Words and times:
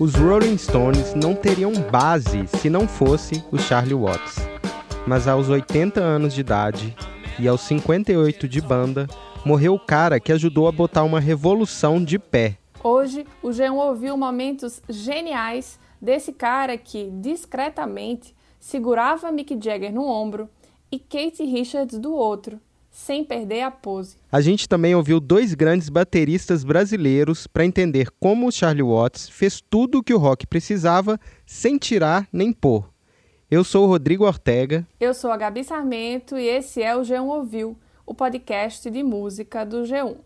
Os 0.00 0.14
Rolling 0.14 0.56
Stones 0.56 1.14
não 1.14 1.34
teriam 1.34 1.72
base 1.90 2.46
se 2.46 2.70
não 2.70 2.88
fosse 2.88 3.44
o 3.52 3.58
Charlie 3.58 3.92
Watts. 3.92 4.36
Mas 5.06 5.28
aos 5.28 5.50
80 5.50 6.00
anos 6.00 6.32
de 6.32 6.40
idade 6.40 6.96
e 7.38 7.46
aos 7.46 7.60
58 7.60 8.48
de 8.48 8.62
banda, 8.62 9.06
morreu 9.44 9.74
o 9.74 9.78
cara 9.78 10.18
que 10.18 10.32
ajudou 10.32 10.66
a 10.66 10.72
botar 10.72 11.04
uma 11.04 11.20
revolução 11.20 12.02
de 12.02 12.18
pé. 12.18 12.56
Hoje, 12.82 13.26
o 13.42 13.48
G1 13.48 13.74
ouviu 13.74 14.16
momentos 14.16 14.80
geniais 14.88 15.78
desse 16.00 16.32
cara 16.32 16.78
que, 16.78 17.10
discretamente, 17.20 18.34
segurava 18.58 19.30
Mick 19.30 19.54
Jagger 19.62 19.92
no 19.92 20.06
ombro 20.06 20.48
e 20.90 20.98
Kate 20.98 21.44
Richards 21.44 21.98
do 21.98 22.14
outro, 22.14 22.58
sem 22.90 23.24
perder 23.24 23.62
a 23.62 23.70
pose. 23.70 24.16
A 24.30 24.40
gente 24.40 24.68
também 24.68 24.94
ouviu 24.94 25.20
dois 25.20 25.54
grandes 25.54 25.88
bateristas 25.88 26.64
brasileiros 26.64 27.46
para 27.46 27.64
entender 27.64 28.10
como 28.18 28.48
o 28.48 28.52
Charlie 28.52 28.82
Watts 28.82 29.28
fez 29.28 29.60
tudo 29.60 29.98
o 29.98 30.02
que 30.02 30.12
o 30.12 30.18
rock 30.18 30.46
precisava 30.46 31.18
sem 31.46 31.78
tirar 31.78 32.28
nem 32.32 32.52
pôr. 32.52 32.90
Eu 33.50 33.64
sou 33.64 33.84
o 33.84 33.88
Rodrigo 33.88 34.24
Ortega. 34.24 34.86
Eu 35.00 35.14
sou 35.14 35.30
a 35.30 35.36
Gabi 35.36 35.64
Sarmento 35.64 36.36
e 36.36 36.46
esse 36.46 36.82
é 36.82 36.94
o 36.94 37.00
G1 37.00 37.26
Ouviu, 37.26 37.76
o 38.06 38.14
podcast 38.14 38.90
de 38.90 39.02
música 39.02 39.64
do 39.64 39.82
G1. 39.82 40.16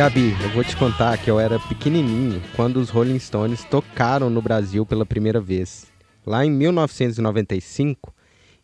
Gabi, 0.00 0.34
eu 0.42 0.48
vou 0.48 0.64
te 0.64 0.74
contar 0.78 1.18
que 1.18 1.30
eu 1.30 1.38
era 1.38 1.58
pequenininho 1.58 2.42
quando 2.56 2.78
os 2.78 2.88
Rolling 2.88 3.18
Stones 3.18 3.64
tocaram 3.64 4.30
no 4.30 4.40
Brasil 4.40 4.86
pela 4.86 5.04
primeira 5.04 5.38
vez, 5.42 5.88
lá 6.26 6.42
em 6.42 6.50
1995, 6.50 8.10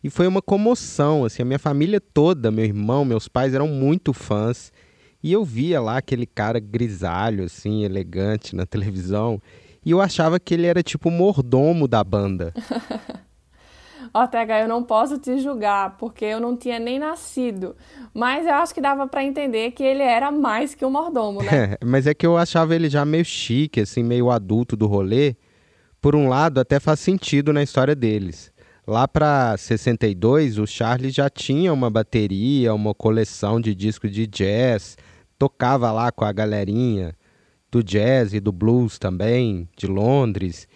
e 0.03 0.09
foi 0.09 0.25
uma 0.25 0.41
comoção, 0.41 1.23
assim, 1.23 1.43
a 1.43 1.45
minha 1.45 1.59
família 1.59 2.01
toda, 2.01 2.49
meu 2.49 2.65
irmão, 2.65 3.05
meus 3.05 3.27
pais 3.27 3.53
eram 3.53 3.67
muito 3.67 4.13
fãs, 4.13 4.73
e 5.21 5.31
eu 5.31 5.45
via 5.45 5.79
lá 5.79 5.97
aquele 5.97 6.25
cara 6.25 6.59
grisalho, 6.59 7.43
assim, 7.43 7.83
elegante 7.83 8.55
na 8.55 8.65
televisão, 8.65 9.39
e 9.85 9.91
eu 9.91 10.01
achava 10.01 10.39
que 10.39 10.55
ele 10.55 10.65
era 10.65 10.81
tipo 10.81 11.09
o 11.09 11.11
mordomo 11.11 11.87
da 11.87 12.03
banda. 12.03 12.51
Ortega, 14.21 14.59
eu 14.59 14.67
não 14.67 14.83
posso 14.83 15.17
te 15.17 15.39
julgar, 15.39 15.97
porque 15.97 16.25
eu 16.25 16.39
não 16.39 16.55
tinha 16.55 16.79
nem 16.79 16.99
nascido. 16.99 17.75
Mas 18.13 18.45
eu 18.45 18.53
acho 18.53 18.73
que 18.73 18.81
dava 18.81 19.07
para 19.07 19.23
entender 19.23 19.71
que 19.71 19.83
ele 19.83 20.03
era 20.03 20.31
mais 20.31 20.75
que 20.75 20.85
um 20.85 20.91
mordomo, 20.91 21.41
né? 21.41 21.73
É, 21.73 21.77
mas 21.85 22.07
é 22.07 22.13
que 22.13 22.25
eu 22.25 22.37
achava 22.37 22.75
ele 22.75 22.89
já 22.89 23.05
meio 23.05 23.25
chique, 23.25 23.81
assim, 23.81 24.03
meio 24.03 24.29
adulto 24.29 24.75
do 24.75 24.87
rolê. 24.87 25.35
Por 26.01 26.15
um 26.15 26.27
lado, 26.27 26.59
até 26.59 26.79
faz 26.79 26.99
sentido 26.99 27.51
na 27.51 27.63
história 27.63 27.95
deles. 27.95 28.51
Lá 28.87 29.07
para 29.07 29.57
62, 29.57 30.57
o 30.57 30.65
Charlie 30.65 31.09
já 31.09 31.29
tinha 31.29 31.73
uma 31.73 31.89
bateria, 31.89 32.73
uma 32.73 32.93
coleção 32.93 33.59
de 33.59 33.75
discos 33.75 34.11
de 34.11 34.25
jazz, 34.25 34.97
tocava 35.37 35.91
lá 35.91 36.11
com 36.11 36.23
a 36.23 36.31
galerinha 36.31 37.13
do 37.69 37.83
jazz 37.83 38.33
e 38.33 38.39
do 38.39 38.51
blues 38.51 38.97
também, 38.97 39.67
de 39.75 39.87
Londres. 39.87 40.67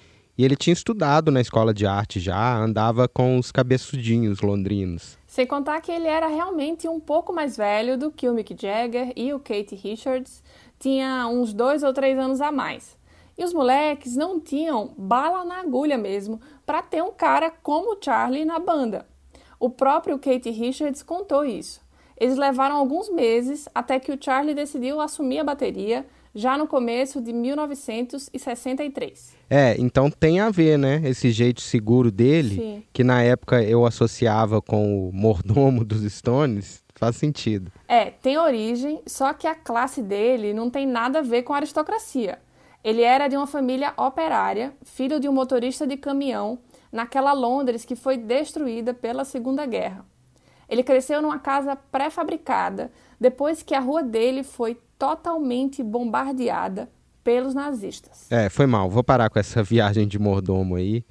E 0.42 0.44
ele 0.44 0.56
tinha 0.56 0.73
estudado 0.73 1.30
na 1.30 1.39
escola 1.39 1.72
de 1.72 1.86
arte 1.86 2.20
já, 2.20 2.58
andava 2.58 3.08
com 3.08 3.38
os 3.38 3.52
cabeçudinhos 3.52 4.42
londrinos. 4.42 5.16
Sem 5.28 5.45
contar 5.45 5.80
que 5.81 5.92
ele 5.92 6.08
era 6.08 6.25
realmente 6.25 6.88
um 6.88 7.00
pouco 7.00 7.31
mais 7.31 7.56
velho 7.56 7.95
do 7.95 8.11
que 8.11 8.28
o 8.28 8.34
Mick 8.34 8.56
Jagger 8.59 9.14
e 9.16 9.31
o 9.36 9.39
Kate 9.39 9.75
Richards, 9.75 10.42
tinha 10.80 11.28
uns 11.28 11.53
dois 11.53 11.84
ou 11.84 11.94
três 11.94 12.17
anos 12.17 12.42
a 12.42 12.52
mais. 12.52 12.97
E 13.38 13.45
os 13.45 13.53
moleques 13.53 14.16
não 14.16 14.39
tinham 14.39 14.95
bala 14.97 15.45
na 15.45 15.59
agulha 15.59 15.95
mesmo 15.95 16.42
para 16.66 16.81
ter 16.81 17.03
um 17.03 17.12
cara 17.12 17.52
como 17.62 17.94
o 17.94 17.97
Charlie 18.03 18.44
na 18.44 18.58
banda. 18.58 19.06
O 19.59 19.69
próprio 19.69 20.18
Kate 20.18 20.50
Richards 20.50 21.03
contou 21.03 21.46
isso. 21.46 21.81
Eles 22.18 22.35
levaram 22.35 22.78
alguns 22.78 23.09
meses 23.09 23.69
até 23.75 24.00
que 24.00 24.12
o 24.12 24.18
Charlie 24.19 24.56
decidiu 24.56 25.02
assumir 25.02 25.38
a 25.38 25.44
bateria 25.44 26.03
já 26.34 26.58
no 26.58 26.66
começo 26.66 27.22
de 27.22 27.31
1963. 27.31 29.40
É, 29.53 29.75
então 29.78 30.09
tem 30.09 30.39
a 30.39 30.50
ver, 30.50 30.78
né? 30.78 31.01
Esse 31.03 31.29
jeito 31.29 31.59
seguro 31.59 32.09
dele, 32.09 32.56
Sim. 32.56 32.84
que 32.94 33.03
na 33.03 33.22
época 33.22 33.62
eu 33.62 33.85
associava 33.85 34.62
com 34.62 35.09
o 35.09 35.12
mordomo 35.12 35.84
dos 35.84 36.09
Stones, 36.09 36.81
faz 36.95 37.17
sentido. 37.17 37.69
É, 37.85 38.11
tem 38.11 38.38
origem, 38.38 39.01
só 39.06 39.34
que 39.34 39.45
a 39.45 39.53
classe 39.53 40.01
dele 40.01 40.53
não 40.53 40.69
tem 40.69 40.88
nada 40.88 41.19
a 41.19 41.22
ver 41.22 41.44
com 41.44 41.51
a 41.51 41.57
aristocracia. 41.57 42.40
Ele 42.81 43.01
era 43.01 43.28
de 43.28 43.35
uma 43.35 43.45
família 43.45 43.94
operária, 43.97 44.73
filho 44.85 45.19
de 45.19 45.28
um 45.28 45.34
motorista 45.34 45.85
de 45.85 45.97
caminhão, 45.97 46.57
naquela 46.90 47.34
Londres 47.34 47.84
que 47.84 47.94
foi 47.94 48.16
destruída 48.16 48.94
pela 48.94 49.25
Segunda 49.25 49.66
Guerra. 49.66 50.06
Ele 50.69 50.81
cresceu 50.81 51.22
numa 51.22 51.40
casa 51.40 51.75
pré-fabricada, 51.75 52.90
depois 53.19 53.61
que 53.61 53.75
a 53.75 53.81
rua 53.81 54.01
dele 54.01 54.44
foi 54.44 54.79
totalmente 54.97 55.84
bombardeada 55.84 56.90
pelos 57.24 57.54
nazistas. 57.54 58.32
É, 58.32 58.50
foi 58.50 58.66
mal. 58.66 58.90
Vou 58.90 59.04
parar 59.04 59.30
com 59.30 59.40
essa 59.40 59.62
viagem 59.64 60.08
de 60.08 60.20
mordomo 60.20 60.76
aí. 60.76 61.04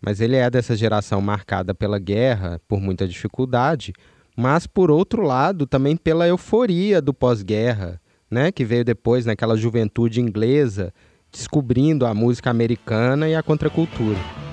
Mas 0.00 0.20
ele 0.20 0.36
é 0.36 0.48
dessa 0.48 0.76
geração 0.76 1.20
marcada 1.20 1.74
pela 1.74 1.98
guerra, 1.98 2.60
por 2.68 2.80
muita 2.80 3.06
dificuldade, 3.06 3.92
mas 4.36 4.66
por 4.66 4.90
outro 4.90 5.22
lado 5.22 5.66
também 5.66 5.96
pela 5.96 6.28
euforia 6.28 7.02
do 7.02 7.12
pós-guerra, 7.12 8.00
né, 8.30 8.52
que 8.52 8.64
veio 8.64 8.84
depois 8.84 9.26
naquela 9.26 9.56
juventude 9.56 10.20
inglesa, 10.20 10.94
descobrindo 11.32 12.06
a 12.06 12.14
música 12.14 12.48
americana 12.48 13.28
e 13.28 13.34
a 13.34 13.42
contracultura. 13.42 14.47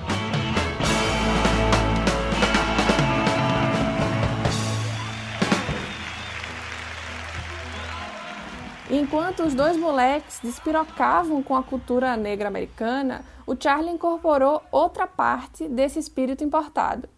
Enquanto 8.90 9.42
os 9.42 9.52
dois 9.52 9.76
moleques 9.76 10.38
despirocavam 10.42 11.42
com 11.42 11.56
a 11.56 11.62
cultura 11.62 12.16
negra 12.16 12.46
americana, 12.46 13.24
o 13.44 13.56
Charlie 13.58 13.92
incorporou 13.92 14.62
outra 14.70 15.08
parte 15.08 15.68
desse 15.68 15.98
espírito 15.98 16.44
importado. 16.44 17.08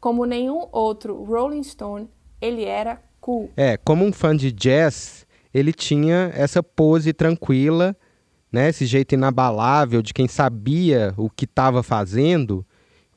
Como 0.00 0.24
nenhum 0.24 0.66
outro 0.72 1.22
Rolling 1.22 1.62
Stone, 1.62 2.08
ele 2.40 2.64
era 2.64 2.98
cool. 3.20 3.50
É, 3.56 3.76
como 3.76 4.06
um 4.06 4.12
fã 4.12 4.34
de 4.34 4.50
jazz, 4.50 5.26
ele 5.52 5.72
tinha 5.74 6.32
essa 6.34 6.62
pose 6.62 7.12
tranquila, 7.12 7.94
né, 8.50 8.70
esse 8.70 8.86
jeito 8.86 9.14
inabalável 9.14 10.00
de 10.00 10.14
quem 10.14 10.26
sabia 10.26 11.12
o 11.18 11.28
que 11.28 11.44
estava 11.44 11.82
fazendo, 11.82 12.64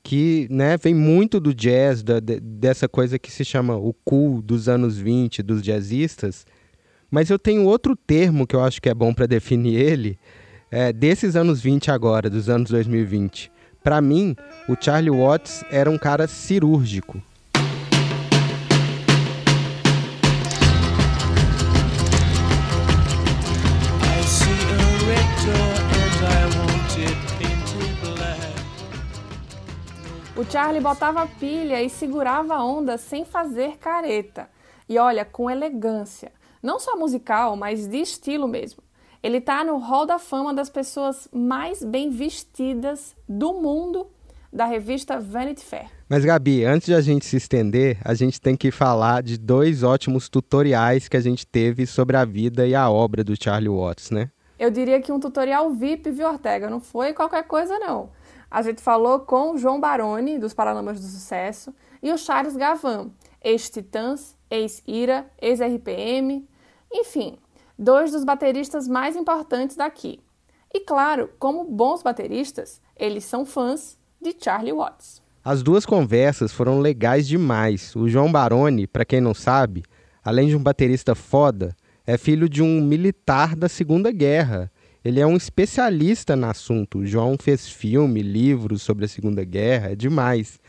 que 0.03 0.47
né, 0.51 0.77
vem 0.77 0.93
muito 0.93 1.39
do 1.39 1.53
jazz, 1.53 2.03
da, 2.03 2.19
dessa 2.19 2.89
coisa 2.89 3.17
que 3.17 3.31
se 3.31 3.45
chama 3.45 3.77
o 3.77 3.93
cool 3.93 4.41
dos 4.41 4.67
anos 4.67 4.97
20, 4.97 5.41
dos 5.41 5.61
jazzistas, 5.61 6.45
mas 7.09 7.29
eu 7.29 7.39
tenho 7.39 7.65
outro 7.65 7.95
termo 7.95 8.47
que 8.47 8.55
eu 8.55 8.63
acho 8.63 8.81
que 8.81 8.89
é 8.89 8.93
bom 8.93 9.13
para 9.13 9.25
definir 9.25 9.75
ele, 9.75 10.19
é, 10.71 10.91
desses 10.91 11.35
anos 11.35 11.61
20 11.61 11.91
agora, 11.91 12.29
dos 12.29 12.49
anos 12.49 12.69
2020. 12.69 13.51
Para 13.83 14.01
mim, 14.01 14.35
o 14.67 14.75
Charlie 14.79 15.11
Watts 15.11 15.63
era 15.69 15.89
um 15.89 15.97
cara 15.97 16.27
cirúrgico. 16.27 17.21
O 30.35 30.43
Charlie 30.51 30.81
botava 30.81 31.25
pilha 31.39 31.81
e 31.81 31.89
segurava 31.89 32.55
a 32.55 32.65
onda 32.65 32.97
sem 32.97 33.23
fazer 33.23 33.77
careta. 33.77 34.49
E 34.89 34.97
olha, 34.97 35.23
com 35.23 35.49
elegância 35.49 36.31
não 36.61 36.79
só 36.79 36.95
musical, 36.95 37.55
mas 37.55 37.87
de 37.87 37.97
estilo 37.97 38.47
mesmo. 38.47 38.83
Ele 39.21 39.37
está 39.37 39.63
no 39.63 39.77
hall 39.77 40.05
da 40.05 40.19
fama 40.19 40.53
das 40.53 40.69
pessoas 40.69 41.27
mais 41.33 41.83
bem 41.83 42.09
vestidas 42.09 43.15
do 43.27 43.53
mundo 43.53 44.07
da 44.53 44.65
revista 44.65 45.19
Vanity 45.19 45.65
Fair. 45.65 45.89
Mas 46.07 46.23
Gabi, 46.23 46.63
antes 46.63 46.85
de 46.85 46.93
a 46.93 47.01
gente 47.01 47.25
se 47.25 47.35
estender, 47.35 47.97
a 48.05 48.13
gente 48.13 48.39
tem 48.39 48.55
que 48.55 48.71
falar 48.71 49.21
de 49.21 49.37
dois 49.37 49.83
ótimos 49.83 50.29
tutoriais 50.29 51.07
que 51.09 51.17
a 51.17 51.21
gente 51.21 51.45
teve 51.45 51.85
sobre 51.85 52.15
a 52.15 52.23
vida 52.23 52.65
e 52.65 52.73
a 52.73 52.89
obra 52.89 53.23
do 53.23 53.35
Charlie 53.35 53.67
Watts, 53.67 54.11
né? 54.11 54.29
Eu 54.57 54.71
diria 54.71 55.01
que 55.01 55.11
um 55.11 55.19
tutorial 55.19 55.71
VIP, 55.71 56.11
viu, 56.11 56.29
Ortega? 56.29 56.69
Não 56.69 56.79
foi 56.79 57.11
qualquer 57.11 57.43
coisa, 57.43 57.77
não. 57.77 58.11
A 58.49 58.61
gente 58.61 58.81
falou 58.81 59.19
com 59.19 59.51
o 59.51 59.57
João 59.57 59.79
Baroni, 59.79 60.39
dos 60.39 60.53
Paralamas 60.53 60.99
do 60.99 61.05
Sucesso, 61.05 61.73
e 62.01 62.11
o 62.13 62.17
Charles 62.17 62.55
Gavan, 62.55 63.09
ex-Titãs, 63.43 64.37
ex-Ira, 64.49 65.25
ex-RPM, 65.41 66.47
enfim, 66.95 67.37
dois 67.77 68.11
dos 68.11 68.23
bateristas 68.23 68.87
mais 68.87 69.15
importantes 69.15 69.75
daqui. 69.75 70.19
E 70.73 70.79
claro, 70.79 71.29
como 71.37 71.65
bons 71.65 72.01
bateristas, 72.01 72.81
eles 72.97 73.25
são 73.25 73.45
fãs 73.45 73.97
de 74.21 74.35
Charlie 74.41 74.73
Watts. 74.73 75.21
As 75.43 75.61
duas 75.61 75.85
conversas 75.85 76.51
foram 76.51 76.79
legais 76.79 77.27
demais. 77.27 77.95
O 77.95 78.07
João 78.07 78.31
Baroni, 78.31 78.87
para 78.87 79.05
quem 79.05 79.21
não 79.21 79.33
sabe, 79.33 79.83
além 80.23 80.47
de 80.47 80.55
um 80.55 80.63
baterista 80.63 81.13
foda, 81.13 81.75
é 82.07 82.17
filho 82.17 82.49
de 82.49 82.63
um 82.63 82.81
militar 82.81 83.55
da 83.55 83.69
Segunda 83.69 84.11
Guerra. 84.11 84.71
Ele 85.03 85.19
é 85.19 85.27
um 85.27 85.35
especialista 85.35 86.35
no 86.35 86.47
assunto. 86.47 86.99
O 86.99 87.05
João 87.05 87.35
fez 87.39 87.69
filme, 87.69 88.21
livros 88.21 88.81
sobre 88.81 89.05
a 89.05 89.07
Segunda 89.07 89.43
Guerra, 89.43 89.91
é 89.91 89.95
demais. 89.95 90.59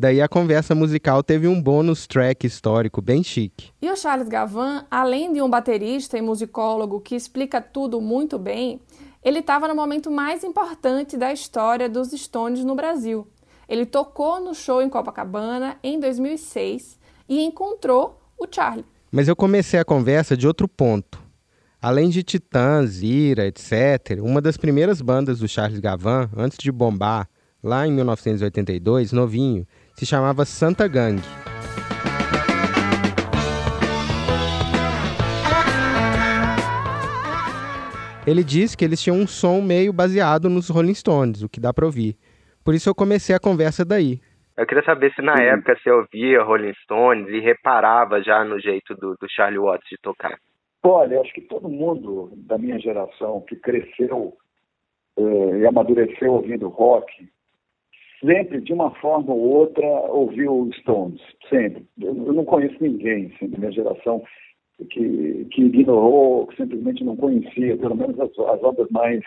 Daí 0.00 0.22
a 0.22 0.28
conversa 0.28 0.76
musical 0.76 1.24
teve 1.24 1.48
um 1.48 1.60
bônus 1.60 2.06
track 2.06 2.46
histórico 2.46 3.02
bem 3.02 3.24
chique. 3.24 3.72
E 3.82 3.90
o 3.90 3.96
Charles 3.96 4.28
Gavan, 4.28 4.86
além 4.88 5.32
de 5.32 5.42
um 5.42 5.50
baterista 5.50 6.16
e 6.16 6.22
musicólogo 6.22 7.00
que 7.00 7.16
explica 7.16 7.60
tudo 7.60 8.00
muito 8.00 8.38
bem, 8.38 8.80
ele 9.24 9.40
estava 9.40 9.66
no 9.66 9.74
momento 9.74 10.08
mais 10.08 10.44
importante 10.44 11.16
da 11.16 11.32
história 11.32 11.88
dos 11.88 12.12
Stones 12.12 12.64
no 12.64 12.76
Brasil. 12.76 13.26
Ele 13.68 13.84
tocou 13.84 14.38
no 14.38 14.54
show 14.54 14.80
em 14.80 14.88
Copacabana 14.88 15.76
em 15.82 15.98
2006 15.98 16.96
e 17.28 17.42
encontrou 17.42 18.22
o 18.38 18.46
Charlie. 18.48 18.86
Mas 19.10 19.26
eu 19.26 19.34
comecei 19.34 19.80
a 19.80 19.84
conversa 19.84 20.36
de 20.36 20.46
outro 20.46 20.68
ponto. 20.68 21.20
Além 21.82 22.08
de 22.08 22.22
Titãs, 22.22 23.02
Ira, 23.02 23.48
etc., 23.48 24.22
uma 24.22 24.40
das 24.40 24.56
primeiras 24.56 25.02
bandas 25.02 25.40
do 25.40 25.48
Charles 25.48 25.80
Gavan, 25.80 26.30
antes 26.36 26.56
de 26.56 26.70
bombar, 26.70 27.28
lá 27.62 27.86
em 27.86 27.92
1982, 27.92 29.12
novinho, 29.12 29.66
se 29.94 30.06
chamava 30.06 30.44
Santa 30.44 30.86
Gang. 30.86 31.20
Ele 38.26 38.44
disse 38.44 38.76
que 38.76 38.84
eles 38.84 39.00
tinham 39.02 39.16
um 39.16 39.26
som 39.26 39.62
meio 39.62 39.92
baseado 39.92 40.50
nos 40.50 40.68
Rolling 40.68 40.94
Stones, 40.94 41.42
o 41.42 41.48
que 41.48 41.58
dá 41.58 41.72
para 41.72 41.86
ouvir. 41.86 42.14
Por 42.62 42.74
isso 42.74 42.88
eu 42.88 42.94
comecei 42.94 43.34
a 43.34 43.40
conversa 43.40 43.84
daí. 43.84 44.20
Eu 44.54 44.66
queria 44.66 44.84
saber 44.84 45.12
se 45.14 45.22
na 45.22 45.36
Sim. 45.36 45.44
época 45.44 45.78
você 45.78 45.90
ouvia 45.90 46.42
Rolling 46.42 46.74
Stones 46.82 47.28
e 47.28 47.40
reparava 47.40 48.22
já 48.22 48.44
no 48.44 48.60
jeito 48.60 48.94
do, 48.96 49.14
do 49.14 49.26
Charlie 49.30 49.58
Watts 49.58 49.88
de 49.88 49.96
tocar. 50.02 50.36
Olha, 50.82 51.20
acho 51.20 51.32
que 51.32 51.40
todo 51.40 51.68
mundo 51.68 52.30
da 52.36 52.58
minha 52.58 52.78
geração 52.78 53.40
que 53.48 53.56
cresceu 53.56 54.34
eh, 55.16 55.58
e 55.60 55.66
amadureceu 55.66 56.32
ouvindo 56.32 56.68
rock 56.68 57.06
sempre, 58.20 58.60
de 58.60 58.72
uma 58.72 58.90
forma 58.96 59.32
ou 59.32 59.40
outra, 59.40 59.86
ouviu 59.86 60.70
Stones, 60.80 61.20
sempre. 61.48 61.86
Eu, 62.00 62.14
não 62.14 62.44
conheço 62.44 62.76
ninguém 62.80 63.32
assim, 63.34 63.48
da 63.48 63.58
minha 63.58 63.72
geração 63.72 64.22
que, 64.90 65.46
que 65.50 65.62
ignorou, 65.62 66.46
que 66.46 66.56
simplesmente 66.56 67.04
não 67.04 67.16
conhecia, 67.16 67.76
pelo 67.76 67.96
menos 67.96 68.18
as, 68.20 68.30
as 68.30 68.62
obras 68.62 68.88
mais 68.90 69.22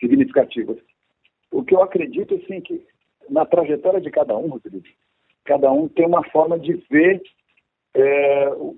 significativas. 0.00 0.78
O 1.50 1.62
que 1.62 1.74
eu 1.74 1.82
acredito, 1.82 2.34
assim, 2.34 2.60
que 2.60 2.84
na 3.30 3.44
trajetória 3.44 4.00
de 4.00 4.10
cada 4.10 4.36
um, 4.36 4.48
Rodrigo, 4.48 4.84
cada 5.44 5.70
um 5.70 5.88
tem 5.88 6.06
uma 6.06 6.24
forma 6.30 6.58
de 6.58 6.74
ver 6.90 7.22
é, 7.94 8.48
o, 8.50 8.76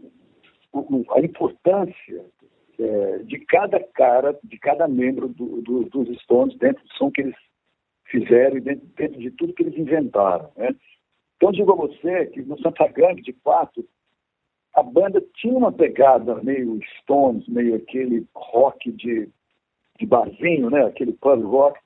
o, 0.72 1.04
a 1.10 1.20
importância 1.20 2.24
é, 2.78 3.18
de 3.18 3.38
cada 3.46 3.80
cara, 3.80 4.36
de 4.42 4.58
cada 4.58 4.88
membro 4.88 5.28
do, 5.28 5.62
do, 5.62 5.84
dos 5.84 6.08
Stones 6.22 6.56
dentro 6.58 6.82
do 6.82 6.92
som 6.94 7.10
que 7.10 7.22
eles 7.22 7.36
fizeram 8.14 8.56
e 8.56 8.60
dentro, 8.60 8.86
dentro 8.96 9.20
de 9.20 9.30
tudo 9.32 9.52
que 9.52 9.64
eles 9.64 9.76
inventaram. 9.76 10.48
Né? 10.56 10.74
Então, 11.36 11.50
digo 11.50 11.72
a 11.72 11.76
você 11.76 12.26
que 12.26 12.42
no 12.42 12.58
Santa 12.60 12.86
Gang, 12.88 13.20
de 13.20 13.32
fato, 13.44 13.84
a 14.74 14.82
banda 14.82 15.24
tinha 15.34 15.56
uma 15.56 15.72
pegada 15.72 16.36
meio 16.42 16.78
Stones, 17.00 17.46
meio 17.48 17.74
aquele 17.74 18.26
rock 18.34 18.92
de, 18.92 19.28
de 19.98 20.06
barzinho, 20.06 20.70
né? 20.70 20.84
aquele 20.84 21.12
pub 21.12 21.42
rock, 21.42 21.78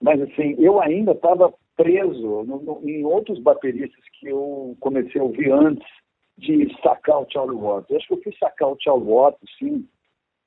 mas 0.00 0.20
assim, 0.20 0.54
eu 0.58 0.80
ainda 0.80 1.12
estava 1.12 1.52
preso 1.76 2.44
no, 2.44 2.62
no, 2.62 2.88
em 2.88 3.04
outros 3.04 3.38
bateristas 3.38 4.02
que 4.18 4.28
eu 4.28 4.76
comecei 4.80 5.20
a 5.20 5.24
ouvir 5.24 5.52
antes 5.52 5.86
de 6.38 6.74
sacar 6.82 7.20
o 7.20 7.26
Charlie 7.30 7.58
Watts. 7.58 7.90
Eu 7.90 7.96
acho 7.96 8.08
que 8.08 8.14
eu 8.14 8.22
fui 8.22 8.34
sacar 8.38 8.68
o 8.68 8.76
Charlie 8.80 9.06
Watts, 9.06 9.40
assim, 9.42 9.86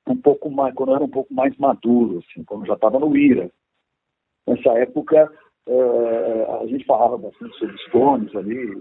um 0.08 0.16
pouco 0.16 0.50
mais, 0.50 0.74
quando 0.74 0.90
eu 0.90 0.96
era 0.96 1.04
um 1.04 1.10
pouco 1.10 1.32
mais 1.32 1.56
maduro, 1.56 2.18
assim, 2.18 2.44
quando 2.44 2.62
eu 2.62 2.68
já 2.68 2.74
estava 2.74 2.98
no 2.98 3.16
IRA. 3.16 3.50
Nessa 4.46 4.70
época, 4.78 5.30
eh, 5.66 6.46
a 6.62 6.66
gente 6.66 6.84
falava 6.84 7.16
bastante 7.18 7.56
sobre 7.58 7.78
Stones 7.88 8.34
ali. 8.34 8.74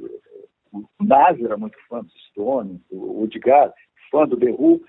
O 0.72 0.86
Nazi 1.02 1.44
era 1.44 1.58
muito 1.58 1.78
fã 1.88 2.02
dos 2.02 2.14
Stones, 2.32 2.80
o 2.92 3.24
Edgar, 3.26 3.74
fã 4.12 4.28
do 4.28 4.38
The 4.38 4.52
Who, 4.52 4.82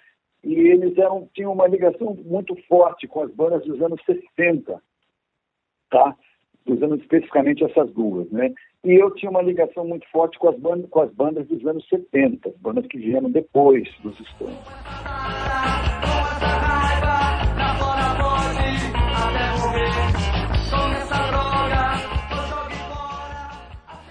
e 0.44 0.54
eles 0.54 0.96
eram, 0.96 1.28
tinham 1.34 1.52
uma 1.52 1.66
ligação 1.66 2.14
muito 2.24 2.56
forte 2.66 3.06
com 3.06 3.22
as 3.22 3.30
bandas 3.34 3.62
dos 3.64 3.80
anos 3.82 4.00
60, 4.04 4.80
tá? 5.90 6.16
Usando 6.66 6.96
especificamente 6.96 7.64
essas 7.64 7.90
duas, 7.92 8.30
né? 8.30 8.52
E 8.84 8.92
eu 8.92 9.14
tinha 9.14 9.30
uma 9.30 9.42
ligação 9.42 9.86
muito 9.86 10.08
forte 10.10 10.38
com 10.38 10.48
as 10.48 10.58
bandas, 10.58 10.88
com 10.88 11.00
as 11.00 11.12
bandas 11.12 11.46
dos 11.46 11.66
anos 11.66 11.86
70, 11.88 12.54
bandas 12.58 12.86
que 12.86 12.98
vieram 12.98 13.30
depois 13.30 13.88
dos 14.02 14.16
Stones. 14.16 14.58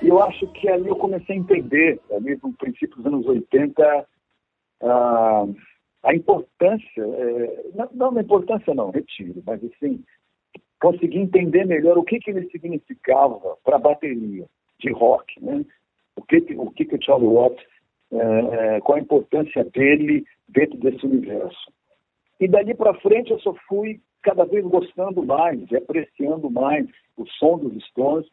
Eu 0.09 0.21
acho 0.23 0.47
que 0.47 0.67
ali 0.67 0.87
eu 0.87 0.95
comecei 0.95 1.35
a 1.35 1.39
entender, 1.39 1.99
ali 2.11 2.37
no 2.41 2.53
princípio 2.53 2.97
dos 2.97 3.05
anos 3.05 3.25
80, 3.27 4.07
a, 4.81 5.45
a 6.03 6.15
importância, 6.15 7.01
é, 7.01 7.63
não, 7.75 8.11
não, 8.11 8.21
importância 8.21 8.73
não, 8.73 8.89
retiro, 8.89 9.41
mas 9.45 9.63
assim, 9.63 10.03
consegui 10.81 11.19
entender 11.19 11.65
melhor 11.65 11.97
o 11.97 12.03
que, 12.03 12.19
que 12.19 12.31
ele 12.31 12.49
significava 12.49 13.57
para 13.63 13.75
a 13.75 13.79
bateria 13.79 14.45
de 14.79 14.91
rock, 14.91 15.43
né? 15.43 15.63
O 16.15 16.23
que, 16.23 16.37
o 16.57 16.71
que, 16.71 16.85
que 16.85 16.95
o 16.95 17.03
Charlie 17.03 17.27
Watts, 17.27 17.65
é, 18.11 18.77
é, 18.77 18.81
qual 18.81 18.97
a 18.97 19.01
importância 19.01 19.63
dele 19.65 20.25
dentro 20.47 20.77
desse 20.79 21.05
universo. 21.05 21.71
E 22.39 22.47
dali 22.47 22.73
para 22.73 22.93
frente 22.95 23.31
eu 23.31 23.39
só 23.39 23.53
fui 23.67 24.01
cada 24.23 24.45
vez 24.45 24.65
gostando 24.65 25.23
mais 25.23 25.59
e 25.69 25.77
apreciando 25.77 26.49
mais 26.49 26.87
o 27.15 27.25
som 27.27 27.57
dos 27.57 27.85
Stones 27.85 28.27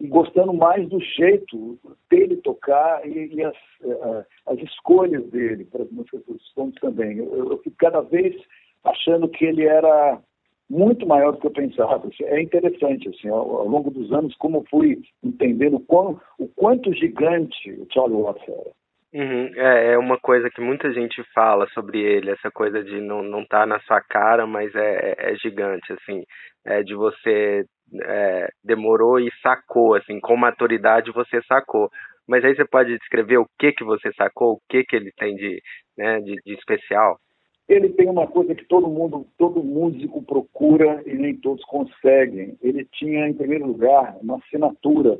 e 0.00 0.06
gostando 0.06 0.52
mais 0.52 0.88
do 0.88 1.00
jeito 1.00 1.78
dele 2.10 2.36
tocar 2.38 3.06
e, 3.06 3.34
e 3.34 3.44
as, 3.44 3.56
uh, 3.82 4.24
as 4.46 4.58
escolhas 4.58 5.24
dele 5.30 5.64
para 5.64 5.84
as 5.84 5.90
músicas 5.90 6.24
dos 6.26 6.44
Stones 6.48 6.74
também. 6.80 7.18
Eu, 7.18 7.52
eu 7.52 7.58
fico 7.58 7.76
cada 7.78 8.00
vez 8.00 8.34
achando 8.82 9.28
que 9.28 9.44
ele 9.44 9.64
era 9.64 10.20
muito 10.68 11.06
maior 11.06 11.32
do 11.32 11.38
que 11.38 11.46
eu 11.46 11.52
pensava. 11.52 12.08
É 12.22 12.40
interessante, 12.40 13.08
assim, 13.08 13.28
ao, 13.28 13.56
ao 13.56 13.68
longo 13.68 13.90
dos 13.90 14.12
anos, 14.12 14.34
como 14.36 14.64
fui 14.68 15.00
entendendo 15.22 15.78
quão, 15.80 16.20
o 16.38 16.48
quanto 16.48 16.92
gigante 16.92 17.70
o 17.72 17.86
Charlie 17.92 18.20
Watts 18.20 18.48
era. 18.48 18.72
Uhum. 19.14 19.48
É, 19.54 19.92
é 19.92 19.98
uma 19.98 20.18
coisa 20.18 20.50
que 20.50 20.60
muita 20.60 20.92
gente 20.92 21.22
fala 21.32 21.68
sobre 21.68 22.00
ele, 22.00 22.32
essa 22.32 22.50
coisa 22.50 22.82
de 22.82 23.00
não 23.00 23.22
não 23.22 23.46
tá 23.46 23.64
na 23.64 23.78
sua 23.82 24.00
cara, 24.00 24.44
mas 24.44 24.74
é, 24.74 25.14
é, 25.16 25.32
é 25.32 25.36
gigante, 25.36 25.92
assim, 25.92 26.24
é 26.66 26.82
de 26.82 26.96
você 26.96 27.64
é, 28.02 28.48
demorou 28.64 29.20
e 29.20 29.30
sacou, 29.40 29.94
assim, 29.94 30.18
com 30.18 30.36
maturidade 30.36 31.12
você 31.12 31.40
sacou. 31.46 31.88
Mas 32.26 32.44
aí 32.44 32.56
você 32.56 32.64
pode 32.64 32.98
descrever 32.98 33.36
o 33.38 33.46
que 33.56 33.70
que 33.70 33.84
você 33.84 34.12
sacou, 34.14 34.54
o 34.54 34.60
que 34.68 34.82
que 34.82 34.96
ele 34.96 35.12
tem 35.16 35.36
de, 35.36 35.62
né, 35.96 36.20
de, 36.20 36.34
de 36.44 36.54
especial? 36.54 37.16
Ele 37.68 37.90
tem 37.90 38.10
uma 38.10 38.26
coisa 38.26 38.52
que 38.52 38.64
todo 38.64 38.88
mundo, 38.88 39.26
todo 39.38 39.62
músico 39.62 40.24
procura 40.24 41.02
e 41.06 41.14
nem 41.14 41.36
todos 41.36 41.64
conseguem. 41.66 42.58
Ele 42.60 42.84
tinha, 42.92 43.28
em 43.28 43.34
primeiro 43.34 43.66
lugar, 43.66 44.16
uma 44.20 44.38
assinatura. 44.38 45.18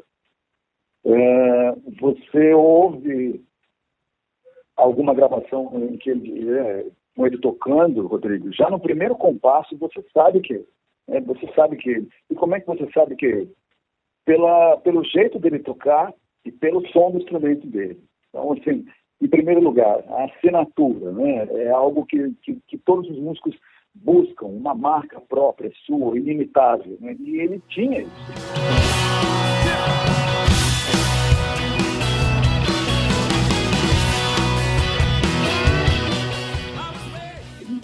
É, 1.07 1.75
você 2.01 2.53
ouve 2.55 3.41
alguma 4.77 5.15
gravação 5.15 5.71
em 5.75 5.97
que 5.97 6.11
ele, 6.11 6.51
é, 6.51 6.87
com 7.17 7.27
ele 7.27 7.39
tocando, 7.39 8.07
Rodrigo, 8.07 8.53
já 8.53 8.69
no 8.69 8.81
primeiro 8.81 9.15
compasso 9.15 9.77
você 9.79 10.05
sabe 10.13 10.41
que 10.41 10.65
é, 11.09 11.21
você 11.21 11.47
sabe 11.55 11.77
que. 11.77 12.07
E 12.31 12.35
como 12.35 12.55
é 12.55 12.61
que 12.61 12.67
você 12.67 12.91
sabe 12.93 13.17
que? 13.17 13.49
Pela, 14.25 14.79
pelo 14.79 15.05
jeito 15.05 15.39
dele 15.39 15.59
tocar 15.59 16.13
e 16.45 16.51
pelo 16.51 16.87
som 16.89 17.11
do 17.11 17.19
instrumento 17.19 17.67
dele. 17.67 18.01
Então, 18.29 18.53
assim, 18.53 18.87
em 19.21 19.29
primeiro 19.29 19.61
lugar, 19.61 20.03
a 20.09 20.25
assinatura, 20.25 21.13
né? 21.13 21.47
É 21.51 21.71
algo 21.71 22.07
que, 22.07 22.33
que, 22.43 22.59
que 22.67 22.79
todos 22.79 23.09
os 23.11 23.19
músicos 23.19 23.55
buscam, 23.95 24.47
uma 24.47 24.75
marca 24.75 25.21
própria, 25.21 25.71
sua, 25.87 26.19
inimitável. 26.19 26.97
Né? 27.01 27.15
E 27.21 27.41
ele 27.41 27.63
tinha 27.69 28.01
isso. 28.01 28.35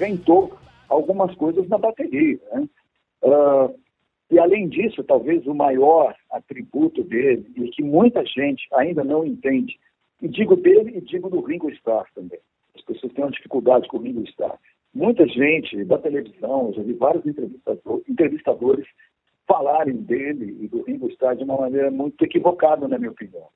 Inventou 0.01 0.59
algumas 0.89 1.35
coisas 1.35 1.69
na 1.69 1.79
bateria. 1.79 2.39
Né? 2.53 2.69
Uh, 3.23 3.79
e 4.31 4.39
além 4.39 4.69
disso, 4.69 5.05
talvez 5.05 5.47
o 5.47 5.55
maior 5.55 6.15
atributo 6.31 7.03
dele, 7.03 7.47
e 7.57 7.69
que 7.69 7.83
muita 7.83 8.25
gente 8.25 8.67
ainda 8.73 9.05
não 9.05 9.25
entende, 9.25 9.79
e 10.23 10.29
digo 10.29 10.57
dele 10.57 10.97
e 10.97 11.01
digo 11.01 11.29
do 11.29 11.41
Ringo 11.41 11.71
Starr 11.71 12.07
também. 12.15 12.39
As 12.75 12.83
pessoas 12.83 13.13
têm 13.13 13.25
uma 13.25 13.31
dificuldade 13.31 13.89
com 13.89 13.99
o 13.99 14.03
Ringo 14.03 14.23
Starr. 14.25 14.59
Muita 14.95 15.27
gente 15.27 15.85
da 15.85 15.99
televisão, 15.99 16.73
já 16.73 16.83
vi 16.83 16.95
vários 16.95 17.27
entrevistadores, 17.27 18.09
entrevistadores 18.09 18.87
falarem 19.47 19.97
dele 19.97 20.57
e 20.61 20.69
do 20.69 20.83
Ringo 20.83 21.09
Starr 21.09 21.37
de 21.37 21.45
uma 21.45 21.57
maneira 21.57 21.91
muito 21.91 22.25
equivocada, 22.25 22.87
na 22.87 22.99
minha 22.99 23.11
opinião. 23.11 23.49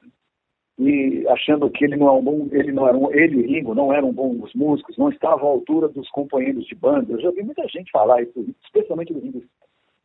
E 0.78 1.24
achando 1.28 1.70
que 1.70 1.84
ele 1.84 1.96
não, 1.96 2.08
é 2.08 2.12
um 2.12 2.22
bom, 2.22 2.48
ele 2.50 2.72
não 2.72 2.88
era 2.88 2.96
um, 2.96 3.12
ele 3.12 3.42
e 3.42 3.46
Ringo 3.46 3.74
não 3.74 3.92
eram 3.92 4.12
bons 4.12 4.52
músicos, 4.54 4.96
não 4.96 5.08
estavam 5.08 5.48
à 5.48 5.52
altura 5.52 5.88
dos 5.88 6.08
companheiros 6.10 6.66
de 6.66 6.74
banda. 6.74 7.12
Eu 7.12 7.20
já 7.20 7.30
vi 7.30 7.42
muita 7.42 7.66
gente 7.68 7.92
falar 7.92 8.22
isso, 8.22 8.44
especialmente 8.64 9.12
do 9.12 9.20
Ringo. 9.20 9.42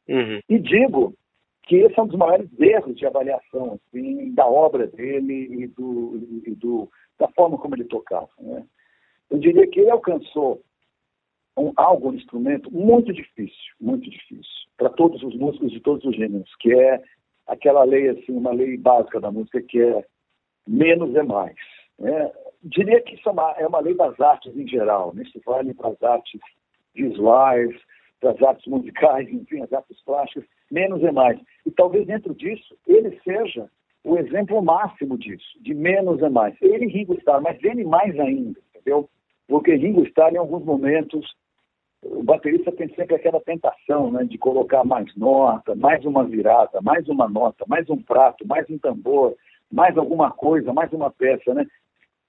Uhum. 0.08 0.40
E 0.48 0.60
digo 0.60 1.16
que 1.64 1.78
esse 1.78 2.00
é 2.00 2.04
um 2.04 2.08
dos 2.08 2.18
maiores 2.18 2.48
erros 2.60 2.96
de 2.96 3.06
avaliação 3.06 3.80
assim, 3.80 4.32
da 4.34 4.48
obra 4.48 4.88
dele 4.88 5.48
e, 5.52 5.68
do, 5.68 6.42
e 6.46 6.52
do, 6.56 6.90
da 7.18 7.28
forma 7.30 7.58
como 7.58 7.76
ele 7.76 7.86
tocava. 7.86 8.30
Né? 8.40 8.64
Eu 9.30 9.40
diria 9.40 9.68
que 9.68 9.80
ele 9.80 9.92
alcançou 9.92 10.62
um, 11.58 11.72
algo, 11.76 12.10
um 12.10 12.16
instrumento 12.16 12.72
muito 12.74 13.14
difícil, 13.14 13.74
muito 13.80 14.10
difícil, 14.10 14.70
para 14.78 14.90
todos 14.90 15.22
os 15.22 15.36
músicos 15.36 15.72
de 15.72 15.80
todos 15.80 16.04
os 16.06 16.16
gêneros, 16.16 16.50
que 16.60 16.74
é 16.74 17.02
aquela 17.46 17.84
lei, 17.84 18.10
assim, 18.10 18.32
uma 18.32 18.52
lei 18.52 18.78
básica 18.78 19.20
da 19.20 19.32
música, 19.32 19.62
que 19.62 19.80
é 19.82 20.06
menos 20.70 21.16
é 21.16 21.24
mais. 21.24 21.56
Né? 21.98 22.32
Diria 22.64 23.02
que 23.02 23.16
isso 23.16 23.28
é 23.28 23.32
uma, 23.32 23.52
é 23.58 23.68
uma 23.68 23.80
lei 23.80 23.96
das 23.96 24.20
artes 24.20 24.56
em 24.56 24.68
geral, 24.68 25.14
né? 25.14 25.24
isso 25.24 25.42
vale 25.46 25.74
para 25.74 25.90
as 25.90 26.04
artes 26.04 26.40
visuais, 26.94 27.76
para 28.20 28.32
as 28.32 28.42
artes 28.44 28.66
musicais, 28.68 29.28
enfim, 29.34 29.62
as 29.62 29.74
artes 29.74 30.00
plásticas, 30.04 30.46
menos 30.72 31.04
é 31.04 31.12
mais. 31.12 31.40
E 31.66 31.72
talvez 31.72 32.06
dentro 32.06 32.36
disso 32.36 32.78
ele 32.88 33.20
seja 33.24 33.70
o 34.04 34.18
exemplo 34.18 34.62
máximo 34.62 35.18
disso, 35.18 35.58
de 35.62 35.74
menos 35.74 36.22
é 36.22 36.30
mais. 36.30 36.56
Ele 36.62 36.88
Ringo 36.88 37.16
Starr, 37.16 37.42
mas 37.42 37.62
ele 37.64 37.84
mais 37.84 38.18
ainda, 38.20 38.60
entendeu? 38.70 39.10
Porque 39.48 39.76
Ringo 39.76 40.04
Starr, 40.06 40.34
em 40.34 40.38
alguns 40.38 40.64
momentos, 40.64 41.36
o 42.02 42.24
baterista 42.24 42.72
tem 42.72 42.88
sempre 42.96 43.16
aquela 43.16 43.42
tentação 43.42 44.12
né, 44.12 44.24
de 44.24 44.38
colocar 44.38 44.86
mais 44.86 45.14
nota, 45.18 45.76
mais 45.76 46.06
uma 46.06 46.24
virada, 46.24 46.80
mais 46.82 47.08
uma 47.10 47.28
nota, 47.28 47.66
mais 47.68 47.90
um 47.90 48.02
prato, 48.02 48.48
mais 48.48 48.70
um 48.70 48.78
tambor, 48.78 49.36
mais 49.72 49.98
alguma 49.98 50.32
coisa, 50.32 50.74
mais 50.74 50.92
uma 50.94 51.12
peça, 51.12 51.54
né? 51.54 51.66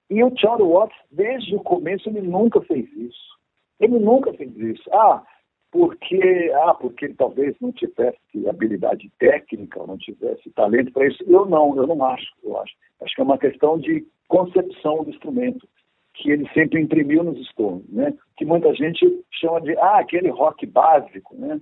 E 0.09 0.23
o 0.25 0.37
Charlie 0.37 0.69
Watts, 0.69 0.97
desde 1.11 1.55
o 1.55 1.61
começo, 1.61 2.09
ele 2.09 2.23
nunca 2.23 2.61
fez 2.63 2.91
isso. 2.93 3.39
Ele 3.79 3.99
nunca 3.99 4.33
fez 4.35 4.55
isso. 4.57 4.83
Ah, 4.93 5.23
porque, 5.71 6.53
ah, 6.65 6.75
porque 6.75 7.05
ele 7.05 7.15
talvez 7.15 7.55
não 7.61 7.71
tivesse 7.73 8.19
habilidade 8.49 9.11
técnica, 9.19 9.87
não 9.87 9.97
tivesse 9.97 10.51
talento 10.51 10.93
para 10.93 11.07
isso. 11.07 11.23
Eu 11.27 11.47
não, 11.47 11.77
eu 11.77 11.87
não 11.87 12.05
acho. 12.05 12.27
Eu 12.43 12.59
acho. 12.59 12.75
Acho 13.01 13.15
que 13.15 13.21
é 13.21 13.25
uma 13.25 13.39
questão 13.39 13.79
de 13.79 14.05
concepção 14.29 15.05
do 15.05 15.11
instrumento 15.11 15.67
que 16.15 16.31
ele 16.31 16.49
sempre 16.53 16.81
imprimiu 16.81 17.23
nos 17.23 17.41
Stones, 17.49 17.89
né? 17.89 18.13
Que 18.37 18.45
muita 18.45 18.75
gente 18.75 19.25
chama 19.33 19.61
de 19.61 19.77
ah, 19.79 19.99
aquele 19.99 20.29
rock 20.29 20.67
básico, 20.67 21.37
né? 21.37 21.61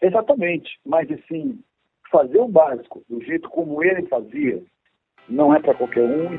Exatamente, 0.00 0.78
mas 0.84 1.10
assim, 1.10 1.60
fazer 2.10 2.38
o 2.38 2.48
básico 2.48 3.02
do 3.08 3.22
jeito 3.22 3.48
como 3.48 3.82
ele 3.82 4.06
fazia 4.08 4.62
não 5.28 5.54
é 5.54 5.60
para 5.60 5.74
qualquer 5.74 6.02
um. 6.02 6.32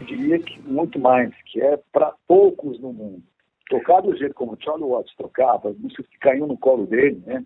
Eu 0.00 0.06
diria 0.06 0.38
que 0.38 0.60
muito 0.62 0.98
mais, 0.98 1.34
que 1.46 1.60
é 1.60 1.76
para 1.92 2.14
poucos 2.26 2.80
no 2.80 2.92
mundo 2.92 3.22
tocar 3.68 4.00
do 4.00 4.16
jeito 4.16 4.34
como 4.34 4.56
Charlie 4.60 4.88
Watts 4.88 5.14
tocava, 5.16 5.70
as 5.70 5.78
músicas 5.78 6.06
que 6.06 6.18
caíam 6.18 6.46
no 6.46 6.58
colo 6.58 6.86
dele, 6.86 7.22
né? 7.26 7.44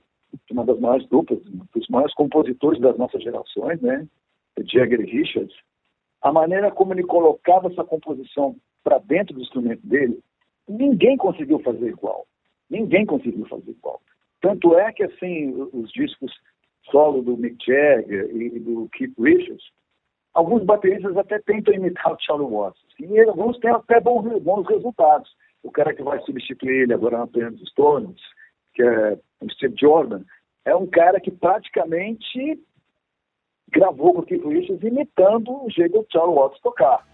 Uma 0.51 0.65
das 0.65 0.79
maiores 0.79 1.07
duplas, 1.09 1.41
um 1.47 1.61
dos 1.75 1.89
maiores 1.89 2.15
compositores 2.15 2.81
das 2.81 2.97
nossas 2.97 3.23
gerações, 3.23 3.81
né? 3.81 4.07
Jagger 4.65 5.01
Richards. 5.01 5.55
A 6.23 6.33
maneira 6.33 6.71
como 6.71 6.95
ele 6.95 7.03
colocava 7.03 7.69
essa 7.69 7.85
composição 7.85 8.57
para 8.83 8.99
dentro 8.99 9.35
do 9.35 9.41
instrumento 9.41 9.87
dele, 9.87 10.19
ninguém 10.69 11.17
conseguiu 11.17 11.59
fazer 11.61 11.89
igual. 11.89 12.27
Ninguém 12.69 13.05
conseguiu 13.05 13.47
fazer 13.47 13.71
igual. 13.71 14.01
Tanto 14.41 14.77
é 14.77 14.93
que, 14.93 15.05
assim, 15.05 15.53
os 15.73 15.91
discos 15.93 16.33
solo 16.91 17.23
do 17.23 17.37
Mick 17.37 17.65
Jagger 17.65 18.35
e 18.35 18.59
do 18.59 18.89
Keith 18.93 19.15
Richards, 19.19 19.65
alguns 20.35 20.65
bateristas 20.65 21.17
até 21.17 21.39
tentam 21.41 21.75
imitar 21.75 22.13
o 22.13 22.21
Charlie 22.21 22.51
Watts. 22.51 22.83
E 22.99 23.21
alguns 23.21 23.59
têm 23.59 23.71
até 23.71 24.01
bons, 24.01 24.43
bons 24.43 24.67
resultados 24.67 25.31
o 25.63 25.71
cara 25.71 25.95
que 25.95 26.03
vai 26.03 26.21
substituir 26.23 26.83
ele 26.83 26.95
agora 26.95 27.19
na 27.19 27.27
Pena 27.27 27.51
dos 27.53 27.69
Stones, 27.71 28.21
que 28.75 28.83
é 28.83 29.19
o 29.41 29.51
Steve 29.51 29.75
Jordan, 29.79 30.23
é 30.65 30.75
um 30.75 30.87
cara 30.87 31.21
que 31.21 31.31
praticamente 31.31 32.61
gravou 33.71 34.15
com 34.15 34.21
o 34.21 34.27
Keith 34.27 34.45
Richards 34.45 34.83
imitando 34.83 35.65
o 35.65 35.71
jeito 35.71 36.01
do 36.01 36.07
Charlie 36.11 36.35
Watts 36.35 36.61
tocar. 36.61 37.07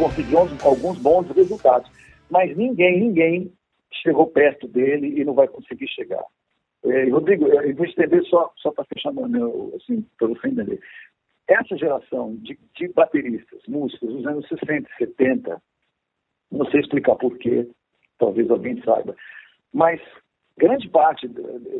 Conseguiu 0.00 0.38
alguns 0.64 0.98
bons 0.98 1.28
resultados, 1.36 1.90
mas 2.30 2.56
ninguém, 2.56 3.00
ninguém 3.00 3.52
chegou 4.02 4.26
perto 4.26 4.66
dele 4.66 5.20
e 5.20 5.24
não 5.26 5.34
vai 5.34 5.46
conseguir 5.46 5.88
chegar. 5.88 6.24
É, 6.84 7.10
Rodrigo, 7.10 7.46
eu 7.46 7.76
vou 7.76 7.84
estender 7.84 8.24
só, 8.24 8.50
só 8.56 8.70
para 8.72 8.86
fechar 8.86 9.12
meu, 9.12 9.74
assim, 9.76 10.02
para 10.18 10.28
você 10.28 10.48
entender. 10.48 10.80
Essa 11.46 11.76
geração 11.76 12.34
de, 12.36 12.58
de 12.76 12.88
bateristas, 12.88 13.60
músicos 13.68 14.08
dos 14.08 14.26
anos 14.26 14.48
60 14.48 14.88
e 14.88 15.04
70, 15.04 15.62
não 16.50 16.64
sei 16.70 16.80
explicar 16.80 17.16
porquê, 17.16 17.68
talvez 18.18 18.50
alguém 18.50 18.80
saiba, 18.82 19.14
mas 19.70 20.00
grande 20.56 20.88
parte 20.88 21.28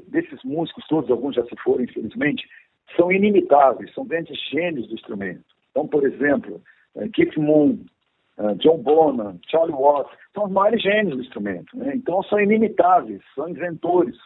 desses 0.08 0.44
músicos, 0.44 0.86
todos, 0.88 1.10
alguns 1.10 1.36
já 1.36 1.44
se 1.44 1.56
foram, 1.62 1.84
infelizmente, 1.84 2.46
são 2.96 3.10
inimitáveis, 3.10 3.94
são 3.94 4.04
grandes 4.04 4.38
gênios 4.50 4.88
do 4.88 4.94
instrumento. 4.94 5.44
Então, 5.70 5.86
por 5.86 6.04
exemplo, 6.04 6.60
eh, 6.96 7.08
Keith 7.14 7.36
Moon, 7.36 7.78
John 8.58 8.78
Bonham, 8.78 9.38
Charlie 9.48 9.74
Watts, 9.74 10.16
são 10.34 10.44
os 10.44 10.52
maiores 10.52 10.82
gênios 10.82 11.16
do 11.16 11.22
instrumento. 11.22 11.76
Né? 11.76 11.92
Então, 11.94 12.22
são 12.24 12.40
inimitáveis, 12.40 13.20
são 13.34 13.48
inventores, 13.48 14.16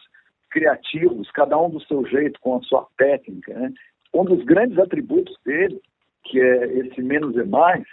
criativos, 0.49 1.29
cada 1.31 1.57
um 1.59 1.69
do 1.69 1.81
seu 1.81 2.05
jeito, 2.05 2.39
com 2.39 2.55
a 2.55 2.61
sua 2.61 2.87
técnica. 2.97 3.53
Né? 3.53 3.73
Um 4.13 4.23
dos 4.23 4.43
grandes 4.45 4.79
atributos 4.79 5.35
dele, 5.45 5.81
que 6.23 6.39
é 6.39 6.65
esse 6.77 7.01
menos 7.01 7.37
é 7.37 7.43
mais, 7.43 7.83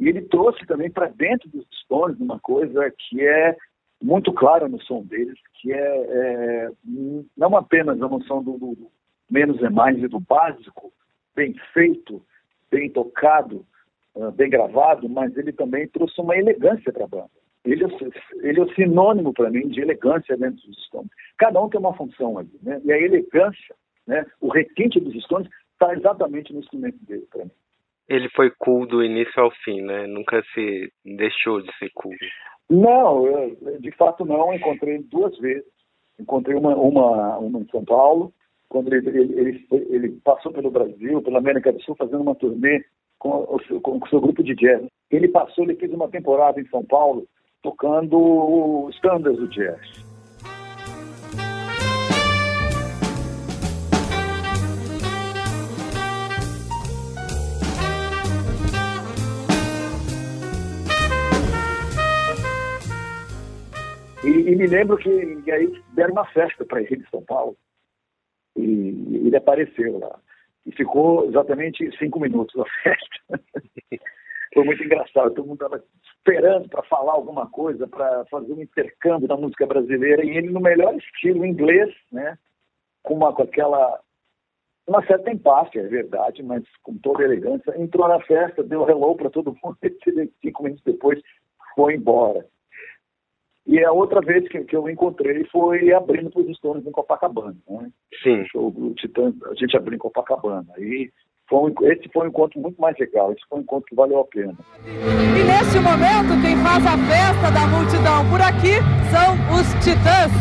e 0.00 0.08
ele 0.08 0.22
trouxe 0.22 0.64
também 0.66 0.90
para 0.90 1.08
dentro 1.08 1.48
dos 1.50 1.66
Stones 1.82 2.18
uma 2.18 2.38
coisa 2.40 2.90
que 2.96 3.26
é 3.26 3.56
muito 4.02 4.32
clara 4.32 4.68
no 4.68 4.80
som 4.82 5.02
deles, 5.02 5.38
que 5.60 5.72
é, 5.72 5.78
é 5.78 6.70
não 7.36 7.56
apenas 7.56 8.00
a 8.00 8.08
noção 8.08 8.42
do, 8.42 8.56
do, 8.56 8.90
menos 9.30 9.62
é 9.62 9.68
mais 9.68 9.98
e 9.98 10.08
do 10.08 10.20
básico, 10.20 10.92
bem 11.34 11.54
feito, 11.72 12.22
bem 12.70 12.90
tocado, 12.90 13.66
uh, 14.14 14.30
bem 14.32 14.50
gravado, 14.50 15.08
mas 15.08 15.36
ele 15.36 15.52
também 15.52 15.88
trouxe 15.88 16.20
uma 16.20 16.36
elegância 16.36 16.92
para 16.92 17.04
a 17.04 17.08
banda 17.08 17.30
ele, 17.64 17.84
é 17.84 18.48
ele 18.48 18.60
é 18.60 18.62
o 18.62 18.74
sinônimo 18.74 19.32
para 19.32 19.50
mim 19.50 19.68
de 19.68 19.80
elegância 19.80 20.36
dentro 20.36 20.66
dos 20.66 20.84
Stones. 20.86 21.10
Cada 21.36 21.60
um 21.60 21.68
tem 21.68 21.80
uma 21.80 21.94
função 21.94 22.38
ali, 22.38 22.50
né? 22.62 22.80
E 22.84 22.92
a 22.92 22.98
elegância, 22.98 23.74
né? 24.06 24.24
O 24.40 24.48
requinte 24.48 24.98
dos 25.00 25.14
Stones 25.24 25.48
está 25.72 25.92
exatamente 25.94 26.52
no 26.52 26.60
instrumento 26.60 26.98
dele 27.04 27.26
para 27.30 27.44
mim. 27.44 27.50
Ele 28.08 28.28
foi 28.30 28.50
cool 28.58 28.86
do 28.86 29.04
início 29.04 29.42
ao 29.42 29.50
fim, 29.64 29.82
né? 29.82 30.06
Nunca 30.06 30.42
se 30.54 30.90
deixou 31.04 31.60
de 31.60 31.70
ser 31.78 31.90
cool. 31.94 32.14
Não, 32.70 33.26
eu, 33.26 33.78
de 33.80 33.90
fato 33.92 34.24
não. 34.24 34.54
Encontrei 34.54 34.98
duas 35.02 35.36
vezes. 35.38 35.66
Encontrei 36.18 36.56
uma, 36.56 36.74
uma, 36.74 37.38
uma 37.38 37.60
em 37.60 37.68
São 37.68 37.84
Paulo, 37.84 38.32
quando 38.68 38.92
ele, 38.92 39.08
ele, 39.08 39.34
ele, 39.38 39.66
ele, 39.70 40.08
passou 40.24 40.52
pelo 40.52 40.70
Brasil, 40.70 41.22
pela 41.22 41.38
América 41.38 41.72
do 41.72 41.80
Sul, 41.82 41.94
fazendo 41.96 42.22
uma 42.22 42.34
turnê 42.34 42.82
com 43.18 43.46
o, 43.48 43.60
seu, 43.66 43.80
com 43.80 43.98
o 43.98 44.08
seu 44.08 44.20
grupo 44.20 44.42
de 44.42 44.54
jazz. 44.54 44.86
Ele 45.10 45.28
passou, 45.28 45.64
ele 45.64 45.76
fez 45.76 45.92
uma 45.92 46.08
temporada 46.08 46.60
em 46.60 46.68
São 46.68 46.84
Paulo 46.84 47.26
tocando 47.62 48.88
standards 48.92 49.40
do 49.40 49.48
jazz. 49.48 50.08
E, 64.24 64.28
e, 64.28 64.56
me 64.56 64.66
lembro 64.66 64.98
que 64.98 65.10
aí 65.50 65.82
deram 65.94 66.12
uma 66.12 66.26
festa 66.26 66.64
para 66.64 66.82
ele 66.82 66.96
em 66.96 67.10
São 67.10 67.22
Paulo. 67.22 67.56
E 68.56 69.22
ele 69.26 69.36
apareceu 69.36 69.98
lá. 69.98 70.18
E 70.68 70.72
ficou 70.72 71.26
exatamente 71.26 71.90
cinco 71.98 72.20
minutos 72.20 72.54
na 72.54 72.64
festa. 72.82 73.40
Foi 74.52 74.64
muito 74.64 74.84
engraçado. 74.84 75.34
Todo 75.34 75.46
mundo 75.46 75.64
estava 75.64 75.82
esperando 76.04 76.68
para 76.68 76.82
falar 76.82 77.12
alguma 77.12 77.48
coisa, 77.48 77.86
para 77.88 78.24
fazer 78.26 78.52
um 78.52 78.60
intercâmbio 78.60 79.26
da 79.26 79.36
música 79.36 79.66
brasileira, 79.66 80.24
e 80.24 80.36
ele 80.36 80.50
no 80.50 80.60
melhor 80.60 80.94
estilo 80.94 81.44
inglês, 81.44 81.94
né? 82.12 82.38
Com, 83.02 83.14
uma, 83.14 83.32
com 83.32 83.42
aquela 83.42 84.00
uma 84.86 85.04
certa 85.06 85.30
empáfia, 85.30 85.82
é 85.82 85.86
verdade, 85.86 86.42
mas 86.42 86.64
com 86.82 86.96
toda 86.98 87.22
elegância, 87.22 87.74
entrou 87.78 88.08
na 88.08 88.20
festa, 88.20 88.62
deu 88.62 88.88
hello 88.88 89.14
para 89.16 89.28
todo 89.28 89.54
mundo, 89.62 89.76
e 89.84 90.30
cinco 90.42 90.62
minutos 90.62 90.84
depois 90.84 91.20
foi 91.74 91.94
embora. 91.94 92.46
E 93.68 93.84
a 93.84 93.92
outra 93.92 94.20
vez 94.20 94.48
que, 94.48 94.64
que 94.64 94.74
eu 94.74 94.88
encontrei 94.88 95.44
foi 95.52 95.92
abrindo 95.92 96.30
para 96.30 96.40
os 96.40 96.56
Stones 96.56 96.86
em 96.86 96.90
Copacabana. 96.90 97.56
Né? 97.68 97.90
Sim. 98.22 98.44
O, 98.54 98.94
Titã, 98.96 99.32
a 99.44 99.54
gente 99.54 99.76
abriu 99.76 99.96
em 99.96 99.98
Copacabana. 99.98 100.66
E 100.78 101.10
foi 101.48 101.70
um, 101.70 101.74
esse 101.92 102.08
foi 102.10 102.26
um 102.26 102.30
encontro 102.30 102.58
muito 102.60 102.80
mais 102.80 102.96
legal, 102.98 103.30
esse 103.32 103.42
foi 103.48 103.58
um 103.58 103.62
encontro 103.62 103.86
que 103.86 103.94
valeu 103.94 104.20
a 104.20 104.24
pena. 104.24 104.54
E 104.86 105.44
nesse 105.44 105.78
momento, 105.80 106.42
quem 106.42 106.56
fala 106.56 106.78
famosa 106.78 106.96
festa 107.08 107.50
da 107.50 107.66
multidão. 107.66 108.30
Por 108.30 108.40
aqui 108.40 108.78
são 109.10 109.34
os 109.54 109.66
Titãs. 109.84 110.32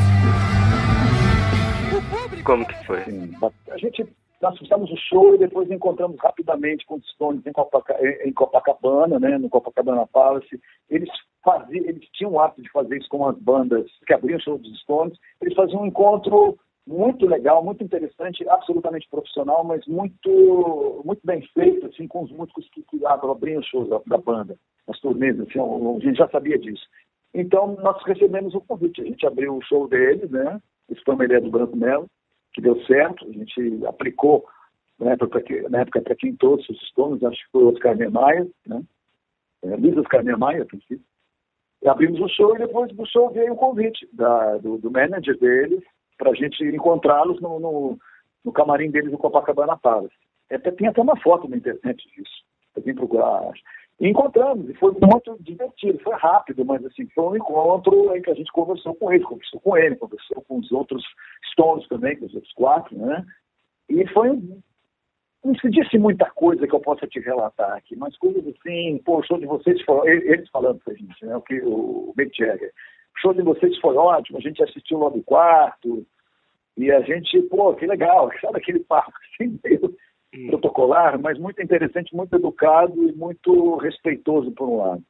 Como 2.44 2.66
que 2.66 2.86
foi? 2.86 3.04
A 3.72 3.78
gente 3.78 4.06
nós 4.48 4.58
fizemos 4.58 4.90
o 4.90 4.96
show 4.96 5.36
e 5.36 5.38
depois 5.38 5.70
encontramos 5.70 6.18
rapidamente 6.20 6.86
com 6.86 6.96
os 6.96 7.10
Stones 7.10 7.44
em, 7.46 7.52
em 8.30 8.34
Copacabana, 8.34 9.20
né, 9.20 9.38
no 9.38 9.50
Copacabana 9.50 10.08
Palace. 10.08 10.60
Eles 10.90 11.10
faziam, 11.44 11.86
eles 11.86 12.08
tinham 12.14 12.32
o 12.32 12.40
hábito 12.40 12.62
de 12.62 12.72
fazer 12.72 12.98
isso 12.98 13.10
com 13.10 13.28
as 13.28 13.38
bandas 13.38 13.86
que 14.06 14.14
abriam 14.14 14.38
o 14.38 14.42
show 14.42 14.58
dos 14.58 14.80
Stones. 14.80 15.18
Eles 15.42 15.54
faziam 15.54 15.82
um 15.82 15.86
encontro 15.86 16.58
muito 16.88 17.26
legal, 17.26 17.62
muito 17.62 17.84
interessante, 17.84 18.48
absolutamente 18.48 19.10
profissional, 19.10 19.66
mas 19.66 19.86
muito 19.86 21.02
muito 21.04 21.20
bem 21.26 21.42
feito, 21.54 21.88
assim, 21.88 22.08
com 22.08 22.24
os 22.24 22.32
músicos 22.32 22.70
que, 22.70 22.82
que 22.84 23.06
abriam 23.06 23.60
os 23.60 23.68
shows 23.68 23.90
da, 23.90 24.00
da 24.08 24.18
banda, 24.18 24.58
as 24.88 24.98
turnês, 25.02 25.38
assim, 25.42 25.60
a 25.60 26.00
gente 26.00 26.18
já 26.18 26.30
sabia 26.30 26.58
disso. 26.58 26.86
Então, 27.34 27.76
nós 27.84 28.02
recebemos 28.06 28.56
o 28.56 28.62
convite, 28.62 29.02
a 29.02 29.06
gente 29.06 29.28
abriu 29.28 29.58
o 29.58 29.62
show 29.64 29.90
deles, 29.90 30.32
né, 30.32 30.62
esse 30.90 31.04
foi 31.04 31.16
uma 31.16 31.26
ideia 31.26 31.42
do 31.42 31.52
Branco 31.52 31.76
Melo, 31.76 32.08
que 32.58 32.62
deu 32.62 32.84
certo, 32.86 33.24
a 33.24 33.32
gente 33.32 33.86
aplicou 33.86 34.44
na 35.00 35.12
época, 35.12 35.44
na 35.70 35.82
época 35.82 36.02
para 36.02 36.16
quem 36.16 36.36
todos 36.36 36.68
os 36.68 36.88
Stones, 36.88 37.24
acho 37.24 37.38
que 37.46 37.52
foi 37.52 37.64
o 37.64 37.70
Oscar 37.70 37.96
Niemeyer, 37.96 38.48
né? 38.66 38.82
É, 39.64 39.76
Luiz 39.76 39.96
Oscar 39.96 40.24
Niemeyer, 40.24 40.66
a. 40.66 41.00
E 41.84 41.88
abrimos 41.88 42.20
o 42.20 42.28
show 42.28 42.56
e 42.56 42.60
depois 42.60 42.92
do 42.92 43.06
show 43.06 43.30
veio 43.30 43.54
o 43.54 43.58
convite 43.58 44.10
da, 44.12 44.58
do, 44.58 44.80
do 44.80 44.90
manager 44.90 45.38
deles 45.38 45.84
para 46.18 46.32
a 46.32 46.34
gente 46.34 46.64
encontrá-los 46.64 47.40
no, 47.40 47.60
no, 47.60 48.00
no, 48.44 48.52
camarim 48.52 48.90
deles 48.90 49.12
no 49.12 49.20
Copacabana 49.20 49.78
Palace. 49.78 50.16
Até, 50.50 50.72
tem 50.72 50.88
até 50.88 51.00
uma 51.00 51.16
foto 51.18 51.48
na 51.48 51.58
internet 51.58 52.04
disso. 52.16 52.44
Eu 52.76 52.82
vim 52.82 52.96
procurar. 52.96 53.52
E 54.00 54.08
encontramos, 54.08 54.70
e 54.70 54.76
foi 54.76 54.92
muito 54.92 55.36
divertido, 55.42 55.98
foi 56.00 56.16
rápido, 56.16 56.64
mas 56.64 56.86
assim, 56.86 57.08
foi 57.16 57.24
um 57.24 57.36
encontro 57.36 58.16
em 58.16 58.22
que 58.22 58.30
a 58.30 58.36
gente 58.36 58.52
conversou 58.52 58.94
com 58.94 59.12
ele, 59.12 59.24
conversou 59.24 59.60
com 59.60 59.76
ele, 59.76 59.96
conversou 59.96 60.42
com 60.44 60.60
os 60.60 60.72
outros 60.72 61.04
Stones 61.52 61.88
também, 61.88 62.16
com 62.16 62.26
os 62.26 62.36
outros 62.36 62.54
quatro, 62.54 62.96
né? 62.96 63.26
E 63.90 64.06
foi. 64.10 64.40
Não 65.44 65.56
se 65.56 65.70
disse 65.70 65.98
muita 65.98 66.30
coisa 66.32 66.68
que 66.68 66.76
eu 66.76 66.80
possa 66.80 67.08
te 67.08 67.20
relatar 67.20 67.72
aqui, 67.78 67.96
mas 67.96 68.18
coisas 68.18 68.46
assim, 68.48 69.00
pô, 69.04 69.20
o 69.20 69.24
show 69.24 69.40
de 69.40 69.46
vocês 69.48 69.82
foi. 69.82 70.10
Eles 70.10 70.50
falando 70.50 70.80
pra 70.84 70.94
gente, 70.94 71.26
né? 71.26 71.36
O 71.36 71.42
que 71.42 71.60
o 71.62 72.14
Mick 72.16 72.38
Jagger. 72.38 72.72
O 73.16 73.20
show 73.20 73.34
de 73.34 73.42
vocês 73.42 73.76
foi 73.80 73.96
ótimo, 73.96 74.38
a 74.38 74.42
gente 74.42 74.62
assistiu 74.62 75.00
lá 75.00 75.10
do 75.10 75.24
quarto, 75.24 76.06
e 76.78 76.92
a 76.92 77.02
gente, 77.02 77.42
pô, 77.44 77.74
que 77.74 77.88
legal, 77.88 78.30
sabe 78.40 78.60
aquele 78.60 78.80
papo 78.82 79.12
assim, 79.34 79.60
meio 79.64 79.96
protocolar, 80.48 81.20
mas 81.20 81.38
muito 81.40 81.62
interessante, 81.62 82.16
muito 82.16 82.36
educado 82.36 83.08
e 83.08 83.14
muito 83.14 83.76
respeitoso 83.78 84.52
por 84.52 84.68
um 84.68 84.78
lado. 84.78 85.04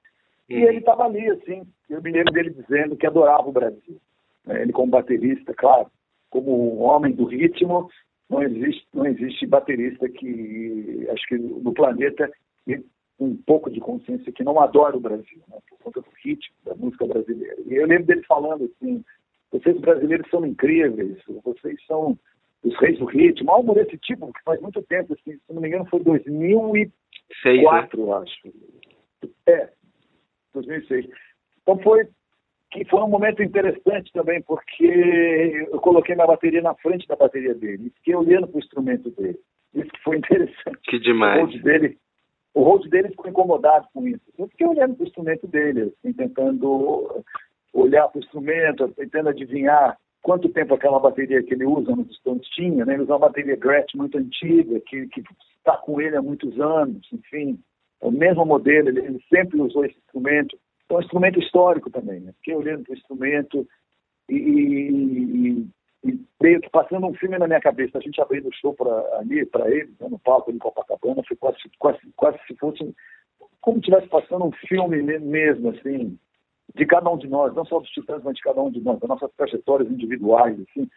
E 0.50 0.56
ele 0.56 0.78
estava 0.78 1.04
ali, 1.04 1.30
assim, 1.30 1.64
eu 1.90 2.02
me 2.02 2.12
lembro 2.12 2.32
dele 2.32 2.52
dizendo 2.52 2.96
que 2.96 3.06
adorava 3.06 3.50
o 3.50 3.52
Brasil. 3.52 3.98
É, 4.48 4.62
ele 4.62 4.72
como 4.72 4.92
baterista, 4.92 5.54
claro, 5.54 5.88
como 6.30 6.76
um 6.76 6.84
homem 6.84 7.14
do 7.14 7.26
ritmo, 7.26 7.90
não 8.30 8.42
existe, 8.42 8.88
não 8.94 9.06
existe 9.06 9.46
baterista 9.46 10.08
que, 10.08 11.08
acho 11.12 11.28
que 11.28 11.38
no 11.38 11.74
planeta, 11.74 12.30
um 13.20 13.36
pouco 13.36 13.70
de 13.70 13.80
consciência 13.80 14.32
que 14.32 14.44
não 14.44 14.60
adora 14.60 14.96
o 14.96 15.02
Brasil, 15.02 15.42
né, 15.50 15.58
por 15.70 15.80
conta 15.80 16.02
do 16.02 16.08
ritmo, 16.24 16.56
da 16.64 16.76
música 16.76 17.06
brasileira. 17.06 17.58
E 17.66 17.76
eu 17.76 17.88
lembro 17.88 18.06
dele 18.06 18.24
falando 18.24 18.66
assim, 18.66 19.04
vocês 19.52 19.80
brasileiros 19.80 20.30
são 20.30 20.46
incríveis, 20.46 21.18
vocês 21.44 21.84
são 21.86 22.18
os 22.64 22.76
Reis 22.80 22.98
do 23.00 23.06
Ritmo, 23.06 23.52
algo 23.52 23.74
desse 23.74 23.98
tipo, 23.98 24.32
que 24.34 24.44
faz 24.44 24.60
muito 24.62 24.82
tempo, 24.84 25.14
assim, 25.14 25.38
se 25.38 25.54
não 25.54 25.62
me 25.62 25.68
engano 25.68 25.86
foi 25.86 26.00
2004, 26.04 26.92
Seis, 27.42 27.64
né? 28.08 28.14
acho. 28.14 28.54
É, 29.48 29.70
2006. 30.54 31.08
Então 31.62 31.80
foi 31.80 32.08
que 32.72 32.84
foi 32.86 33.02
um 33.02 33.08
momento 33.08 33.42
interessante 33.42 34.12
também, 34.12 34.42
porque 34.42 34.86
eu 35.72 35.80
coloquei 35.80 36.16
minha 36.16 36.28
bateria 36.28 36.62
na 36.62 36.76
frente 36.76 37.08
da 37.08 37.16
bateria 37.16 37.54
dele 37.54 37.88
e 37.88 37.90
fiquei 37.92 38.16
olhando 38.16 38.48
para 38.48 38.58
o 38.58 38.60
instrumento 38.60 39.10
dele. 39.12 39.40
Isso 39.74 39.90
que 39.90 40.04
foi 40.04 40.18
interessante. 40.18 40.78
Que 40.84 41.00
demais. 41.00 41.38
O 41.38 41.46
road 41.46 41.60
dele, 41.62 41.98
o 42.54 42.64
road 42.64 42.90
dele 42.90 43.10
ficou 43.10 43.30
incomodado 43.30 43.88
com 43.94 44.06
isso. 44.08 44.22
Eu 44.38 44.48
fiquei 44.50 44.68
olhando 44.68 44.96
para 44.96 45.04
o 45.04 45.08
instrumento 45.08 45.48
dele, 45.48 45.94
assim, 45.98 46.14
tentando 46.14 47.24
olhar 47.74 48.08
para 48.10 48.20
o 48.20 48.24
instrumento, 48.24 48.88
tentando 48.90 49.30
adivinhar 49.30 49.98
quanto 50.28 50.50
tempo 50.50 50.74
aquela 50.74 51.00
bateria 51.00 51.42
que 51.42 51.54
ele 51.54 51.64
usa 51.64 51.96
Stones 52.16 52.46
tinha, 52.50 52.84
né? 52.86 52.96
Ele 52.96 53.04
usa 53.04 53.14
uma 53.14 53.28
bateria 53.28 53.56
Gretsch 53.56 53.96
muito 53.96 54.18
antiga, 54.18 54.78
que 54.82 55.08
está 55.58 55.78
com 55.78 56.02
ele 56.02 56.18
há 56.18 56.22
muitos 56.22 56.60
anos, 56.60 57.08
enfim, 57.14 57.58
é 58.02 58.08
o 58.08 58.12
mesmo 58.12 58.46
modelo, 58.46 58.90
ele, 58.90 59.00
ele, 59.00 59.24
sempre 59.34 59.62
usou 59.62 59.86
esse 59.86 59.98
instrumento. 59.98 60.60
É 60.90 60.94
um 60.94 61.00
instrumento 61.00 61.40
histórico 61.40 61.90
também, 61.90 62.20
né? 62.20 62.34
Fiquei 62.40 62.56
olhando 62.56 62.84
para 62.84 62.92
o 62.92 62.98
instrumento 62.98 63.66
e, 64.28 64.36
e, 64.36 65.68
e, 66.04 66.20
meio 66.42 66.60
que 66.60 66.70
passando 66.72 67.08
um 67.08 67.14
filme 67.14 67.38
na 67.38 67.48
minha 67.48 67.62
cabeça. 67.62 67.98
A 67.98 68.02
gente 68.02 68.20
abrindo 68.20 68.50
o 68.50 68.54
show 68.54 68.74
para 68.74 69.20
ali, 69.20 69.46
para 69.46 69.72
ele, 69.72 69.94
né, 69.98 70.10
no 70.10 70.20
palco 70.20 70.52
em 70.52 70.58
Copacabana, 70.58 71.24
foi 71.26 71.38
quase, 71.38 71.58
quase, 71.80 72.00
quase 72.18 72.38
se 72.46 72.56
fosse 72.58 72.94
como 73.62 73.78
se 73.78 73.80
estivesse 73.80 74.10
passando 74.10 74.44
um 74.44 74.52
filme 74.68 75.02
mesmo, 75.02 75.70
assim, 75.70 76.20
de 76.78 76.86
cada 76.86 77.10
um 77.10 77.18
de 77.18 77.28
nós, 77.28 77.54
não 77.56 77.66
só 77.66 77.80
dos 77.80 77.90
titãs, 77.90 78.24
mas 78.24 78.36
de 78.36 78.42
cada 78.42 78.62
um 78.62 78.70
de 78.70 78.80
nós, 78.80 79.00
das 79.00 79.10
nossas 79.10 79.32
trajetórias 79.36 79.90
individuais, 79.90 80.56
assim. 80.60 80.88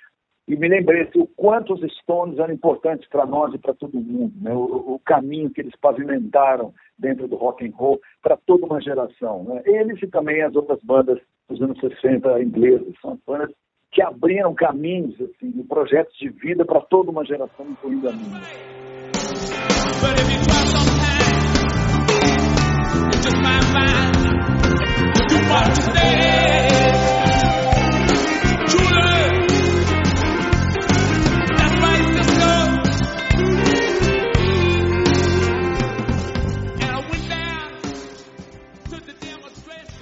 E 0.47 0.57
me 0.57 0.69
lembrei 0.69 1.03
assim, 1.03 1.21
o 1.21 1.27
quanto 1.27 1.75
os 1.75 1.81
Stones 1.99 2.39
eram 2.39 2.53
importantes 2.53 3.09
para 3.09 3.25
nós 3.25 3.55
e 3.55 3.59
para 3.59 3.73
todo 3.73 4.01
mundo, 4.01 4.33
né? 4.41 4.53
o, 4.53 4.95
o, 4.95 5.01
caminho 5.05 5.51
que 5.51 5.61
eles 5.61 5.75
pavimentaram 5.81 6.75
dentro 6.99 7.29
do 7.29 7.37
rock 7.37 7.65
and 7.65 7.73
roll 7.75 8.01
para 8.21 8.37
toda 8.37 8.67
uma 8.67 8.81
geração. 8.81 9.45
Né? 9.45 9.63
Eles 9.65 10.03
e 10.03 10.09
também 10.09 10.43
as 10.43 10.55
outras 10.57 10.83
bandas 10.83 11.21
dos 11.49 11.63
anos 11.63 11.79
60 11.79 12.43
inglesas, 12.43 12.95
são 13.01 13.19
bandas 13.27 13.51
que 13.93 14.03
abriram 14.03 14.55
caminhos 14.55 15.15
assim, 15.21 15.53
e 15.57 15.65
projetos 15.65 16.17
de 16.19 16.29
vida 16.31 16.65
para 16.65 16.81
toda 16.81 17.11
uma 17.11 17.25
geração, 17.25 17.67
incluindo 17.67 18.09
a 18.09 18.13
minha. 18.13 18.41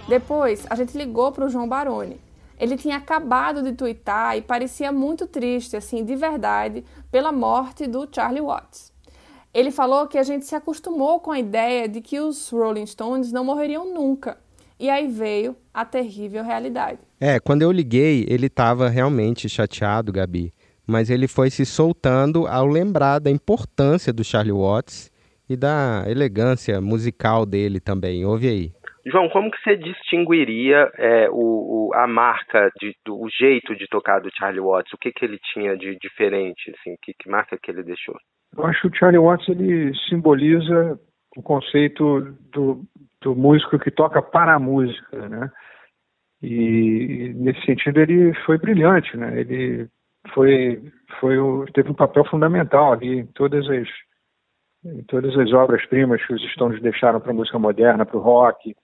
Depois, 0.09 0.67
a 0.71 0.75
gente 0.75 0.97
ligou 0.97 1.31
para 1.31 1.45
o 1.45 1.49
João 1.49 1.69
Baroni. 1.69 2.19
Ele 2.59 2.77
tinha 2.77 2.97
acabado 2.97 3.63
de 3.63 3.73
twittar 3.73 4.37
e 4.37 4.43
parecia 4.43 4.91
muito 4.91 5.27
triste, 5.27 5.77
assim, 5.77 6.03
de 6.03 6.17
verdade, 6.17 6.83
pela 7.11 7.31
morte 7.31 7.87
do 7.87 8.09
Charlie 8.11 8.41
Watts. 8.41 8.93
Ele 9.53 9.71
falou 9.71 10.07
que 10.07 10.19
a 10.19 10.23
gente 10.23 10.47
se 10.47 10.55
acostumou 10.55 11.21
com 11.21 11.31
a 11.31 11.39
ideia 11.39 11.89
de 11.89 12.01
que 12.01 12.19
os 12.19 12.51
Rolling 12.51 12.87
Stones 12.87 13.31
não 13.31 13.45
morreriam 13.45 13.93
nunca. 13.93 14.39
E 14.81 14.89
aí 14.89 15.09
veio 15.09 15.57
a 15.75 15.85
terrível 15.85 16.45
realidade. 16.45 17.01
É, 17.21 17.41
quando 17.41 17.63
eu 17.63 17.73
liguei, 17.73 18.25
ele 18.29 18.47
estava 18.47 18.89
realmente 18.89 19.49
chateado, 19.49 20.13
Gabi. 20.13 20.53
Mas 20.87 21.11
ele 21.11 21.27
foi 21.27 21.51
se 21.51 21.67
soltando 21.67 22.47
ao 22.47 22.67
lembrar 22.67 23.19
da 23.19 23.31
importância 23.31 24.13
do 24.13 24.25
Charlie 24.25 24.53
Watts 24.53 25.11
e 25.51 25.57
da 25.57 26.05
elegância 26.07 26.81
musical 26.81 27.45
dele 27.45 27.81
também. 27.81 28.25
Ouve 28.25 28.49
aí. 28.49 28.73
João, 29.05 29.29
como 29.31 29.51
que 29.51 29.59
você 29.63 29.77
distinguiria 29.77 30.91
é, 30.97 31.29
o, 31.31 31.89
o, 31.89 31.95
a 31.95 32.07
marca, 32.07 32.71
de, 32.79 32.95
do, 33.05 33.21
o 33.21 33.29
jeito 33.31 33.75
de 33.75 33.87
tocar 33.89 34.21
do 34.21 34.31
Charlie 34.37 34.61
Watts? 34.61 34.93
O 34.93 34.99
que, 34.99 35.11
que 35.11 35.25
ele 35.25 35.39
tinha 35.53 35.77
de 35.77 35.97
diferente? 36.01 36.71
Assim, 36.71 36.95
que, 37.03 37.13
que 37.19 37.29
marca 37.29 37.59
que 37.61 37.71
ele 37.71 37.83
deixou? 37.83 38.17
Eu 38.57 38.67
acho 38.67 38.83
que 38.83 38.89
o 38.89 38.99
Charlie 38.99 39.21
Watts 39.21 39.49
ele 39.49 39.93
simboliza 40.09 40.99
o 41.37 41.43
conceito 41.43 42.21
do, 42.53 42.83
do 43.23 43.35
músico 43.35 43.79
que 43.79 43.91
toca 43.91 44.23
para 44.23 44.55
a 44.55 44.59
música, 44.59 45.29
né? 45.29 45.51
E 46.41 47.33
nesse 47.35 47.65
sentido 47.65 48.01
ele 48.01 48.33
foi 48.47 48.59
brilhante, 48.59 49.17
né? 49.17 49.41
Ele 49.41 49.89
foi, 50.33 50.81
foi 51.21 51.37
teve 51.73 51.91
um 51.91 51.95
papel 51.95 52.25
fundamental 52.25 52.93
ali 52.93 53.21
em 53.21 53.27
todas 53.27 53.69
as 53.69 53.89
em 54.85 55.03
todas 55.05 55.37
as 55.37 55.53
obras-primas 55.53 56.25
que 56.25 56.33
os 56.33 56.43
Stones 56.53 56.81
deixaram 56.81 57.21
para 57.21 57.33
a 57.33 57.35
música 57.35 57.59
moderna, 57.59 58.07
para 58.07 58.17
o 58.17 58.21
rock. 58.21 58.75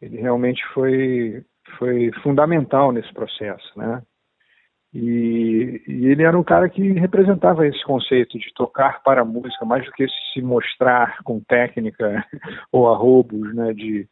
Ele 0.00 0.16
realmente 0.16 0.62
foi 0.72 1.44
foi 1.78 2.10
fundamental 2.22 2.92
nesse 2.92 3.12
processo, 3.12 3.78
né? 3.78 4.02
E, 4.94 5.82
e, 5.86 6.06
ele 6.06 6.22
era 6.22 6.38
um 6.38 6.44
cara 6.44 6.68
que 6.68 6.92
representava 6.92 7.66
esse 7.66 7.82
conceito 7.84 8.38
de 8.38 8.52
tocar 8.54 9.02
para 9.02 9.22
a 9.22 9.24
música, 9.24 9.64
mais 9.64 9.84
do 9.84 9.92
que 9.92 10.06
se 10.32 10.40
mostrar 10.40 11.18
com 11.22 11.40
técnica 11.40 12.24
ou 12.72 12.88
arrobos, 12.88 13.54
né, 13.54 13.72
de, 13.74 14.08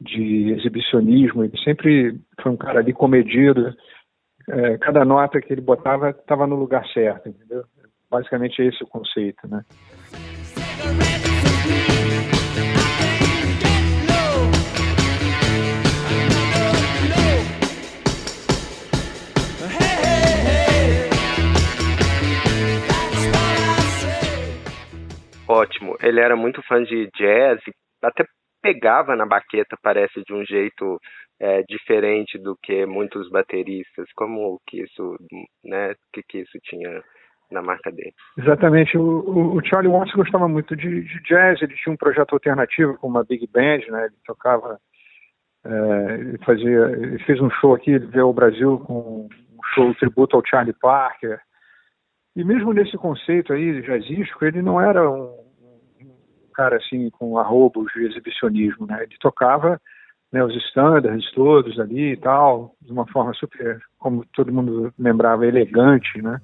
de 0.00 0.52
exibicionismo. 0.52 1.44
Ele 1.44 1.58
sempre 1.64 2.20
foi 2.40 2.52
um 2.52 2.56
cara 2.56 2.80
ali 2.80 2.92
comedido. 2.92 3.74
É, 4.48 4.78
cada 4.78 5.04
nota 5.04 5.40
que 5.40 5.52
ele 5.52 5.60
botava 5.60 6.10
estava 6.10 6.46
no 6.46 6.56
lugar 6.56 6.86
certo, 6.88 7.28
entendeu? 7.28 7.64
Basicamente 8.10 8.60
é 8.60 8.66
esse 8.66 8.82
o 8.82 8.86
conceito, 8.86 9.48
né? 9.48 9.64
Ele 26.02 26.20
era 26.20 26.36
muito 26.36 26.62
fã 26.62 26.82
de 26.82 27.08
jazz, 27.16 27.60
até 28.02 28.24
pegava 28.62 29.16
na 29.16 29.26
baqueta, 29.26 29.76
parece, 29.82 30.22
de 30.22 30.32
um 30.32 30.44
jeito 30.44 30.98
é, 31.40 31.62
diferente 31.68 32.38
do 32.38 32.56
que 32.62 32.86
muitos 32.86 33.28
bateristas. 33.28 34.06
Como 34.14 34.60
que 34.66 34.82
isso, 34.82 35.16
né, 35.64 35.94
que, 36.12 36.22
que 36.22 36.38
isso 36.38 36.58
tinha 36.62 37.02
na 37.50 37.60
marca 37.60 37.90
dele? 37.90 38.12
Exatamente. 38.38 38.96
O, 38.96 39.56
o 39.56 39.64
Charlie 39.64 39.92
Watts 39.92 40.14
gostava 40.14 40.48
muito 40.48 40.76
de, 40.76 41.02
de, 41.02 41.22
jazz, 41.24 41.60
ele 41.60 41.74
tinha 41.74 41.92
um 41.92 41.96
projeto 41.96 42.32
alternativo 42.32 42.96
com 42.96 43.08
uma 43.08 43.24
big 43.24 43.46
band, 43.48 43.80
né, 43.88 44.06
ele 44.06 44.16
tocava, 44.24 44.78
é, 45.64 46.14
ele, 46.14 46.38
fazia, 46.44 46.80
ele 46.92 47.18
fez 47.24 47.40
um 47.40 47.50
show 47.50 47.74
aqui, 47.74 47.90
ele 47.90 48.06
veio 48.06 48.26
ao 48.26 48.32
Brasil 48.32 48.78
com 48.86 49.26
um 49.26 49.28
show 49.74 49.92
tributo 49.96 50.36
ao 50.36 50.46
Charlie 50.46 50.74
Parker, 50.80 51.40
e 52.34 52.44
mesmo 52.44 52.72
nesse 52.72 52.96
conceito 52.96 53.52
aí 53.52 53.82
jazzístico, 53.82 54.44
ele 54.44 54.62
não 54.62 54.80
era 54.80 55.10
um, 55.10 55.42
cara 56.54 56.76
assim 56.76 57.10
com 57.10 57.38
arrobos 57.38 57.90
de 57.94 58.04
exibicionismo, 58.06 58.86
né? 58.86 59.02
Ele 59.02 59.16
tocava 59.20 59.80
né, 60.30 60.42
os 60.42 60.54
standards 60.66 61.30
todos 61.32 61.78
ali 61.78 62.12
e 62.12 62.16
tal, 62.16 62.74
de 62.80 62.92
uma 62.92 63.06
forma 63.06 63.34
super, 63.34 63.80
como 63.98 64.24
todo 64.32 64.52
mundo 64.52 64.92
lembrava, 64.98 65.46
elegante, 65.46 66.22
né? 66.22 66.40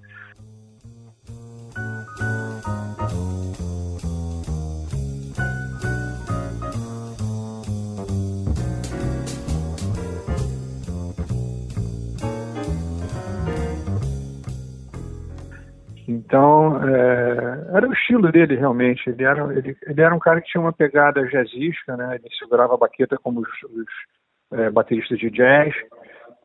Então, 16.28 16.76
é, 16.86 17.76
era 17.76 17.88
o 17.88 17.92
estilo 17.94 18.30
dele 18.30 18.54
realmente. 18.54 19.08
Ele 19.08 19.24
era, 19.24 19.50
ele, 19.56 19.74
ele, 19.86 20.00
era 20.02 20.14
um 20.14 20.18
cara 20.18 20.42
que 20.42 20.48
tinha 20.50 20.60
uma 20.60 20.74
pegada 20.74 21.26
jazzística, 21.26 21.96
né? 21.96 22.16
Ele 22.16 22.34
segurava 22.38 22.74
a 22.74 22.76
baqueta 22.76 23.16
como 23.16 23.40
os, 23.40 23.48
os 23.62 24.58
é, 24.60 24.68
bateristas 24.70 25.18
de 25.18 25.30
jazz 25.30 25.74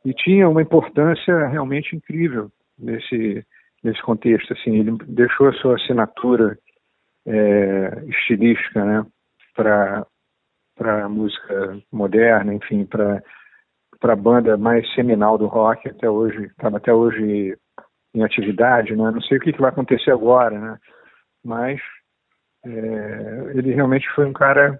e 0.06 0.13
tinha 0.13 0.48
uma 0.48 0.62
importância 0.62 1.48
realmente 1.48 1.98
incrível 1.98 2.50
nesse, 2.80 3.46
nesse 3.84 4.02
contexto. 4.04 4.54
Assim, 4.54 4.80
ele 4.80 4.98
deixou 5.06 5.50
a 5.50 5.54
sua 5.56 5.76
assinatura 5.76 6.58
é, 7.28 8.04
estilística, 8.08 8.86
né? 8.86 9.06
Para 9.54 10.08
para 10.76 11.08
música 11.08 11.78
moderna, 11.91 12.54
enfim, 12.54 12.86
para 12.86 13.22
para 14.00 14.13
a 14.13 14.17
banda 14.17 14.58
mais 14.58 14.89
seminal 14.96 15.38
do 15.38 15.48
rock 15.48 15.89
até 15.89 16.10
hoje, 16.10 16.46
estava 16.46 16.78
até 16.78 16.93
hoje 16.93 17.56
em 18.13 18.23
atividade, 18.23 18.95
né? 18.95 19.12
Não 19.12 19.21
sei 19.21 19.38
o 19.38 19.41
que, 19.41 19.54
que 19.54 19.62
vai 19.62 19.69
acontecer 19.69 20.12
agora, 20.12 20.60
né? 20.60 20.78
Mas 21.43 21.82
é, 22.65 23.52
ele 23.56 23.73
realmente 23.73 24.08
foi 24.15 24.26
um 24.26 24.34
cara, 24.34 24.80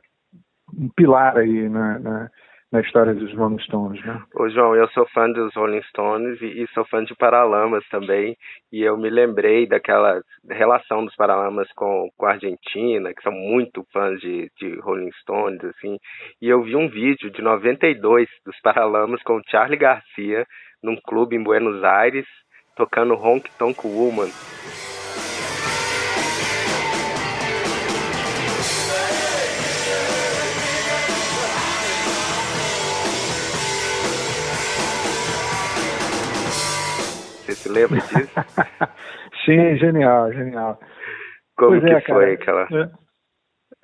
um 0.78 0.88
pilar 0.90 1.38
aí 1.38 1.68
na, 1.68 2.00
na, 2.00 2.30
na, 2.72 2.80
história 2.80 3.14
dos 3.14 3.34
Rolling 3.34 3.60
Stones, 3.60 4.04
né? 4.06 4.22
Ô 4.36 4.48
João, 4.50 4.76
eu 4.76 4.88
sou 4.90 5.06
fã 5.10 5.30
dos 5.30 5.54
Rolling 5.54 5.82
Stones 5.90 6.40
e, 6.42 6.64
e, 6.64 6.68
sou 6.74 6.86
fã 6.86 7.04
de 7.04 7.14
Paralamas 7.16 7.84
também, 7.90 8.38
e 8.72 8.82
eu 8.82 8.98
me 8.98 9.10
lembrei 9.10 9.68
daquela 9.68 10.22
relação 10.50 11.04
dos 11.04 11.16
Paralamas 11.16 11.68
com, 11.76 12.10
com 12.16 12.26
a 12.26 12.32
Argentina, 12.32 13.14
que 13.14 13.22
são 13.22 13.34
muito 13.34 13.86
fãs 13.92 14.20
de, 14.22 14.50
de 14.58 14.80
Rolling 14.80 15.12
Stones, 15.22 15.64
assim, 15.66 15.98
e 16.42 16.48
eu 16.48 16.64
vi 16.64 16.78
um 16.78 16.88
vídeo 16.88 17.30
de 17.32 17.42
92 17.42 18.30
dos 18.46 18.58
Paralamas 18.62 19.22
com 19.24 19.38
o 19.38 19.44
Charlie 19.50 19.78
Garcia 19.78 20.46
num 20.82 20.96
clube 21.02 21.36
em 21.36 21.44
Buenos 21.44 21.84
Aires, 21.84 22.26
tocando 22.76 23.16
Honk 23.16 23.50
Tonk 23.58 23.86
Woman. 23.86 24.30
Você 37.40 37.56
se 37.56 37.70
lembra 37.70 38.00
disso? 38.00 38.32
Sim, 39.46 39.78
genial, 39.78 40.32
genial. 40.32 40.80
Como 41.58 41.80
pois 41.80 41.84
que 41.84 41.92
é, 41.92 42.02
foi 42.02 42.34
aquela? 42.34 42.68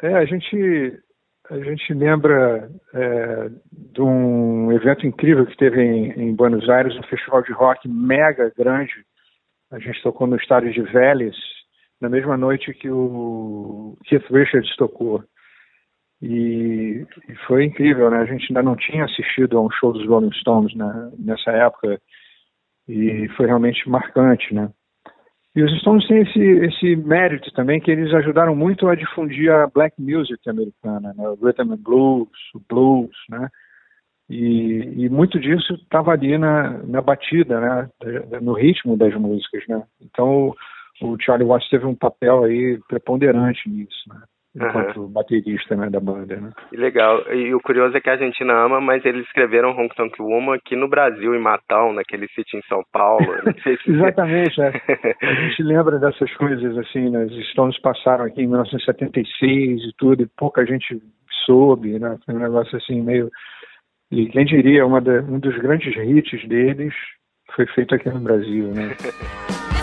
É, 0.01 0.07
é, 0.07 0.15
a 0.15 0.25
gente 0.25 1.03
a 1.49 1.57
gente 1.59 1.93
lembra 1.93 2.69
é, 2.93 3.49
de 3.71 4.01
um 4.01 4.71
evento 4.71 5.07
incrível 5.07 5.45
que 5.45 5.57
teve 5.57 5.81
em, 5.81 6.11
em, 6.11 6.35
Buenos 6.35 6.69
Aires, 6.69 6.95
um 6.95 7.03
festival 7.03 7.41
de 7.41 7.51
rock 7.51 7.87
mega 7.87 8.51
grande. 8.55 8.93
A 9.71 9.79
gente 9.79 10.01
tocou 10.03 10.27
no 10.27 10.35
estádio 10.35 10.71
de 10.71 10.81
Vélez, 10.81 11.35
na 11.99 12.07
mesma 12.07 12.37
noite 12.37 12.73
que 12.73 12.89
o 12.89 13.97
Keith 14.05 14.25
Richards 14.29 14.75
tocou. 14.75 15.23
E, 16.21 17.05
e, 17.27 17.35
foi 17.47 17.65
incrível, 17.65 18.11
né? 18.11 18.17
A 18.17 18.25
gente 18.25 18.45
ainda 18.49 18.61
não 18.61 18.75
tinha 18.75 19.05
assistido 19.05 19.57
a 19.57 19.61
um 19.61 19.71
show 19.71 19.91
dos 19.91 20.05
Rolling 20.07 20.33
Stones 20.33 20.75
né, 20.75 21.11
nessa 21.17 21.51
época 21.51 21.99
e 22.87 23.27
foi 23.29 23.47
realmente 23.47 23.89
marcante, 23.89 24.53
né? 24.53 24.69
E 25.55 25.63
os 25.63 25.71
Stones 25.79 26.07
têm 26.07 26.21
esse, 26.21 26.39
esse 26.39 26.95
mérito 26.95 27.51
também, 27.53 27.79
que 27.79 27.89
eles 27.89 28.13
ajudaram 28.13 28.55
muito 28.55 28.87
a 28.87 28.95
difundir 28.95 29.51
a 29.51 29.67
black 29.67 29.99
music 29.99 30.47
americana, 30.47 31.13
né? 31.17 31.27
o 31.27 31.35
rhythm 31.35 31.73
and 31.73 31.77
blues, 31.77 32.29
o 32.53 32.59
blues, 32.69 33.15
né? 33.29 33.49
E, 34.29 35.05
e 35.05 35.09
muito 35.09 35.39
disso 35.39 35.73
estava 35.73 36.11
ali 36.11 36.37
na, 36.37 36.77
na 36.83 37.01
batida, 37.01 37.59
né? 37.59 37.89
No 38.41 38.53
ritmo 38.53 38.95
das 38.95 39.13
músicas, 39.15 39.63
né? 39.67 39.83
Então 39.99 40.53
o, 41.01 41.17
Charlie 41.19 41.47
Watts 41.47 41.69
teve 41.69 41.85
um 41.85 41.95
papel 41.95 42.43
aí 42.43 42.79
preponderante 42.87 43.67
nisso, 43.67 44.07
né? 44.07 44.21
Enquanto 44.59 45.01
uhum. 45.01 45.07
baterista 45.07 45.75
né, 45.75 45.89
da 45.89 45.99
banda. 45.99 46.35
Né? 46.35 46.51
Legal. 46.73 47.23
E 47.33 47.53
o 47.53 47.59
curioso 47.61 47.95
é 47.95 48.01
que 48.01 48.09
a 48.09 48.13
Argentina 48.13 48.53
ama, 48.53 48.81
mas 48.81 49.03
eles 49.05 49.25
escreveram 49.25 49.71
Hong 49.71 49.93
Tonk 49.95 50.21
Woman 50.21 50.55
aqui 50.55 50.75
no 50.75 50.87
Brasil, 50.87 51.33
em 51.33 51.41
Matão, 51.41 51.93
naquele 51.93 52.27
sítio 52.29 52.59
em 52.59 52.63
São 52.63 52.83
Paulo. 52.91 53.25
Se 53.63 53.77
Exatamente. 53.89 54.61
É. 54.61 54.71
A 55.21 55.33
gente 55.33 55.63
lembra 55.63 55.99
dessas 55.99 56.33
coisas, 56.35 56.77
assim, 56.77 57.09
né? 57.09 57.25
os 57.25 57.49
Stones 57.51 57.79
passaram 57.79 58.25
aqui 58.25 58.41
em 58.41 58.47
1976 58.47 59.81
e 59.81 59.93
tudo, 59.97 60.23
e 60.23 60.27
pouca 60.37 60.65
gente 60.65 61.01
soube, 61.45 61.97
né? 61.99 62.17
Foi 62.25 62.35
um 62.35 62.39
negócio 62.39 62.77
assim 62.77 63.01
meio... 63.01 63.29
E 64.11 64.25
quem 64.27 64.43
diria, 64.43 64.85
uma 64.85 64.99
da, 64.99 65.21
um 65.21 65.39
dos 65.39 65.55
grandes 65.57 65.95
hits 65.95 66.47
deles 66.47 66.93
foi 67.55 67.67
feito 67.67 67.93
aqui 67.93 68.09
no 68.09 68.19
Brasil, 68.19 68.71
né? 68.73 68.95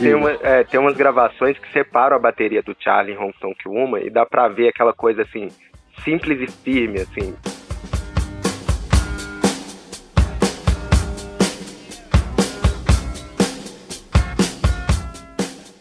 tem, 0.00 0.14
uma, 0.14 0.30
é, 0.30 0.64
tem 0.64 0.80
umas 0.80 0.96
gravações 0.96 1.58
que 1.58 1.72
separam 1.72 2.16
a 2.16 2.18
bateria 2.18 2.62
do 2.62 2.76
Charlie 2.78 3.14
em 3.14 3.18
Hong 3.18 3.34
Kong 3.40 3.56
uma 3.66 4.00
e 4.00 4.10
dá 4.10 4.26
pra 4.26 4.48
ver 4.48 4.68
aquela 4.68 4.92
coisa 4.92 5.22
assim, 5.22 5.48
simples 6.02 6.40
e 6.40 6.46
firme, 6.46 7.00
assim. 7.00 7.34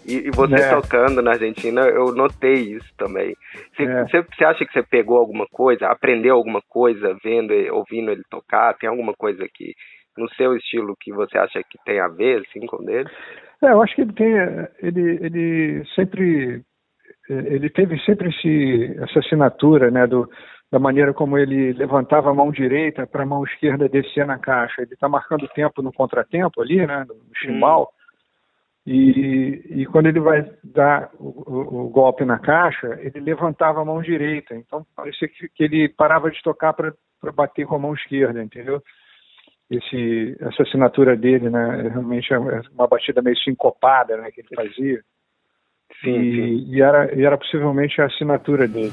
E, 0.06 0.28
e 0.28 0.32
você 0.32 0.56
é. 0.56 0.70
tocando 0.70 1.22
na 1.22 1.32
Argentina, 1.32 1.82
eu 1.82 2.14
notei 2.14 2.76
isso 2.76 2.94
também. 2.98 3.36
Você, 3.76 3.84
é. 3.84 4.46
acha 4.46 4.66
que 4.66 4.72
você 4.72 4.84
pegou 4.84 5.18
alguma 5.18 5.48
coisa, 5.48 5.88
aprendeu 5.88 6.36
alguma 6.36 6.62
coisa 6.62 7.18
vendo, 7.24 7.54
ouvindo 7.74 8.12
ele 8.12 8.24
tocar? 8.30 8.76
Tem 8.76 8.90
alguma 8.90 9.14
coisa 9.14 9.48
que 9.52 9.74
no 10.18 10.30
seu 10.36 10.56
estilo 10.56 10.96
que 11.00 11.12
você 11.12 11.38
acha 11.38 11.62
que 11.64 11.78
tem 11.86 12.00
a 12.00 12.08
ver 12.08 12.44
assim 12.46 12.66
com 12.66 12.88
ele? 12.90 13.10
É, 13.64 13.72
eu 13.72 13.82
acho 13.82 13.96
que 13.96 14.02
ele 14.02 14.14
tem, 14.14 14.34
ele, 14.82 15.26
ele 15.26 15.86
sempre, 15.96 16.62
ele 17.30 17.70
teve 17.70 17.98
sempre 18.00 18.30
esse, 18.30 18.98
essa 19.02 19.20
assinatura, 19.20 19.90
né, 19.90 20.06
do, 20.06 20.30
da 20.72 20.80
maneira 20.80 21.14
como 21.14 21.38
ele 21.38 21.72
levantava 21.74 22.32
a 22.32 22.34
mão 22.34 22.52
direita 22.52 23.06
para 23.08 23.24
a 23.24 23.26
mão 23.26 23.44
esquerda 23.44 23.88
descer 23.88 24.26
na 24.26 24.40
caixa. 24.40 24.82
Ele 24.82 24.94
está 24.94 25.08
marcando 25.08 25.48
tempo 25.50 25.82
no 25.82 25.94
contratempo 25.94 26.62
ali, 26.62 26.86
né, 26.86 27.06
no 27.08 27.16
chimbal. 27.36 27.90
Hum. 27.94 28.04
E, 28.86 29.82
e 29.82 29.86
quando 29.86 30.08
ele 30.08 30.20
vai 30.20 30.44
dar 30.62 31.10
o, 31.18 31.86
o, 31.86 31.90
golpe 31.90 32.26
na 32.26 32.38
caixa, 32.38 33.00
ele 33.00 33.22
levantava 33.22 33.82
a 33.82 33.86
mão 33.86 34.02
direita. 34.02 34.56
Então 34.56 34.86
parecia 34.96 35.28
que, 35.28 35.48
que 35.48 35.64
ele 35.64 35.88
parava 35.88 36.30
de 36.30 36.42
tocar 36.42 36.74
para 36.74 36.92
bater 37.34 37.66
com 37.66 37.76
a 37.76 37.80
mão 37.80 37.94
esquerda, 37.94 38.44
entendeu? 38.44 38.82
Esse, 39.78 40.38
essa 40.40 40.64
assinatura 40.64 41.16
dele, 41.16 41.50
né? 41.50 41.90
Realmente 41.94 42.34
é 42.34 42.38
uma 42.38 42.88
batida 42.88 43.22
meio 43.22 43.38
sincopada, 43.38 44.18
né? 44.18 44.32
Que 44.32 44.42
ele 44.42 44.50
fazia. 44.56 45.02
Sim, 46.02 46.20
e, 46.20 46.36
sim. 46.36 46.74
e, 46.74 46.82
era, 46.82 47.14
e 47.16 47.24
era 47.24 47.38
possivelmente 47.38 48.02
a 48.02 48.06
assinatura 48.06 48.68
dele. 48.68 48.92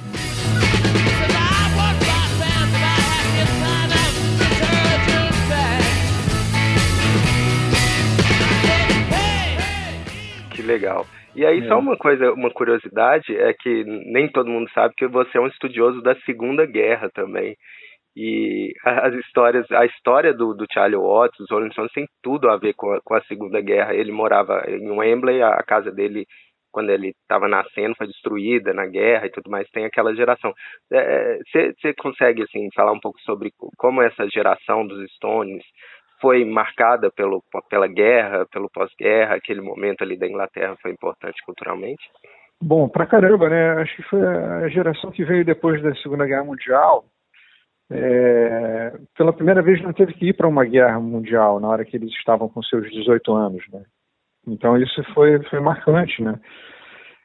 Que 10.55 10.63
legal. 10.63 11.07
E 11.35 11.47
aí, 11.47 11.61
é. 11.61 11.69
só 11.69 11.79
uma 11.79 11.97
coisa, 11.97 12.33
uma 12.33 12.51
curiosidade, 12.51 13.37
é 13.37 13.53
que 13.53 13.85
nem 13.85 14.29
todo 14.29 14.51
mundo 14.51 14.69
sabe 14.73 14.95
que 14.97 15.07
você 15.07 15.39
é 15.39 15.41
um 15.41 15.47
estudioso 15.47 16.03
da 16.03 16.15
Segunda 16.27 16.67
Guerra 16.67 17.09
também. 17.15 17.57
E 18.17 18.73
as 18.85 19.15
histórias, 19.15 19.71
a 19.71 19.87
história 19.87 20.35
do, 20.35 20.55
do 20.55 20.67
Charlie 20.73 20.97
Watts, 20.97 21.39
os 21.41 21.51
Rolling 21.51 21.71
Stones, 21.73 21.93
tem 21.93 22.07
tudo 22.23 22.51
a 22.51 22.57
ver 22.57 22.75
com 22.75 22.93
a, 22.93 23.01
com 23.01 23.15
a 23.15 23.23
Segunda 23.23 23.61
Guerra. 23.61 23.95
Ele 23.95 24.13
morava 24.13 24.65
em 24.69 24.91
Wembley, 24.91 25.43
a, 25.43 25.51
a 25.51 25.63
casa 25.63 25.93
dele 25.93 26.27
quando 26.73 26.91
ele 26.91 27.09
estava 27.09 27.49
nascendo 27.49 27.97
foi 27.97 28.07
destruída 28.07 28.73
na 28.73 28.87
guerra 28.87 29.27
e 29.27 29.31
tudo 29.31 29.51
mais. 29.51 29.69
Tem 29.71 29.85
aquela 29.85 30.15
geração. 30.15 30.53
Você 31.51 31.75
é, 31.85 31.95
consegue 31.95 32.43
assim 32.43 32.69
falar 32.75 32.93
um 32.93 33.01
pouco 33.01 33.21
sobre 33.21 33.53
como 33.77 34.03
essa 34.03 34.29
geração 34.29 34.87
dos 34.87 35.11
Stones 35.13 35.65
foi 36.21 36.45
marcada 36.45 37.11
pelo 37.11 37.43
pela 37.71 37.87
guerra 37.87 38.47
pelo 38.53 38.69
pós-guerra 38.69 39.37
aquele 39.37 39.63
momento 39.63 40.03
ali 40.03 40.19
da 40.19 40.27
Inglaterra 40.27 40.77
foi 40.83 40.91
importante 40.91 41.43
culturalmente? 41.47 42.03
Bom 42.63 42.89
pra 42.89 43.07
caramba 43.07 43.49
né? 43.49 43.81
Acho 43.81 43.97
que 43.97 44.03
foi 44.03 44.21
a 44.23 44.69
geração 44.69 45.11
que 45.11 45.25
veio 45.25 45.45
depois 45.45 45.83
da 45.83 45.95
Segunda 45.97 46.27
Guerra 46.27 46.45
Mundial 46.45 47.05
é, 47.91 48.93
pela 49.17 49.33
primeira 49.33 49.63
vez 49.63 49.83
não 49.83 49.93
teve 49.93 50.15
que 50.15 50.29
ir 50.29 50.35
para 50.35 50.49
uma 50.49 50.65
guerra 50.65 51.01
mundial 51.01 51.59
na 51.59 51.69
hora 51.69 51.85
que 51.85 51.97
eles 51.97 52.11
estavam 52.13 52.49
com 52.49 52.63
seus 52.63 52.91
18 52.91 53.33
anos 53.33 53.63
né 53.73 53.83
então 54.47 54.77
isso 54.77 55.03
foi, 55.15 55.43
foi 55.45 55.61
marcante, 55.61 56.23
né? 56.23 56.39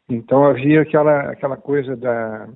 Então 0.10 0.45
havia 0.45 0.82
aquela, 0.82 1.32
aquela 1.32 1.58
coisa 1.58 1.95
da, 1.95 2.47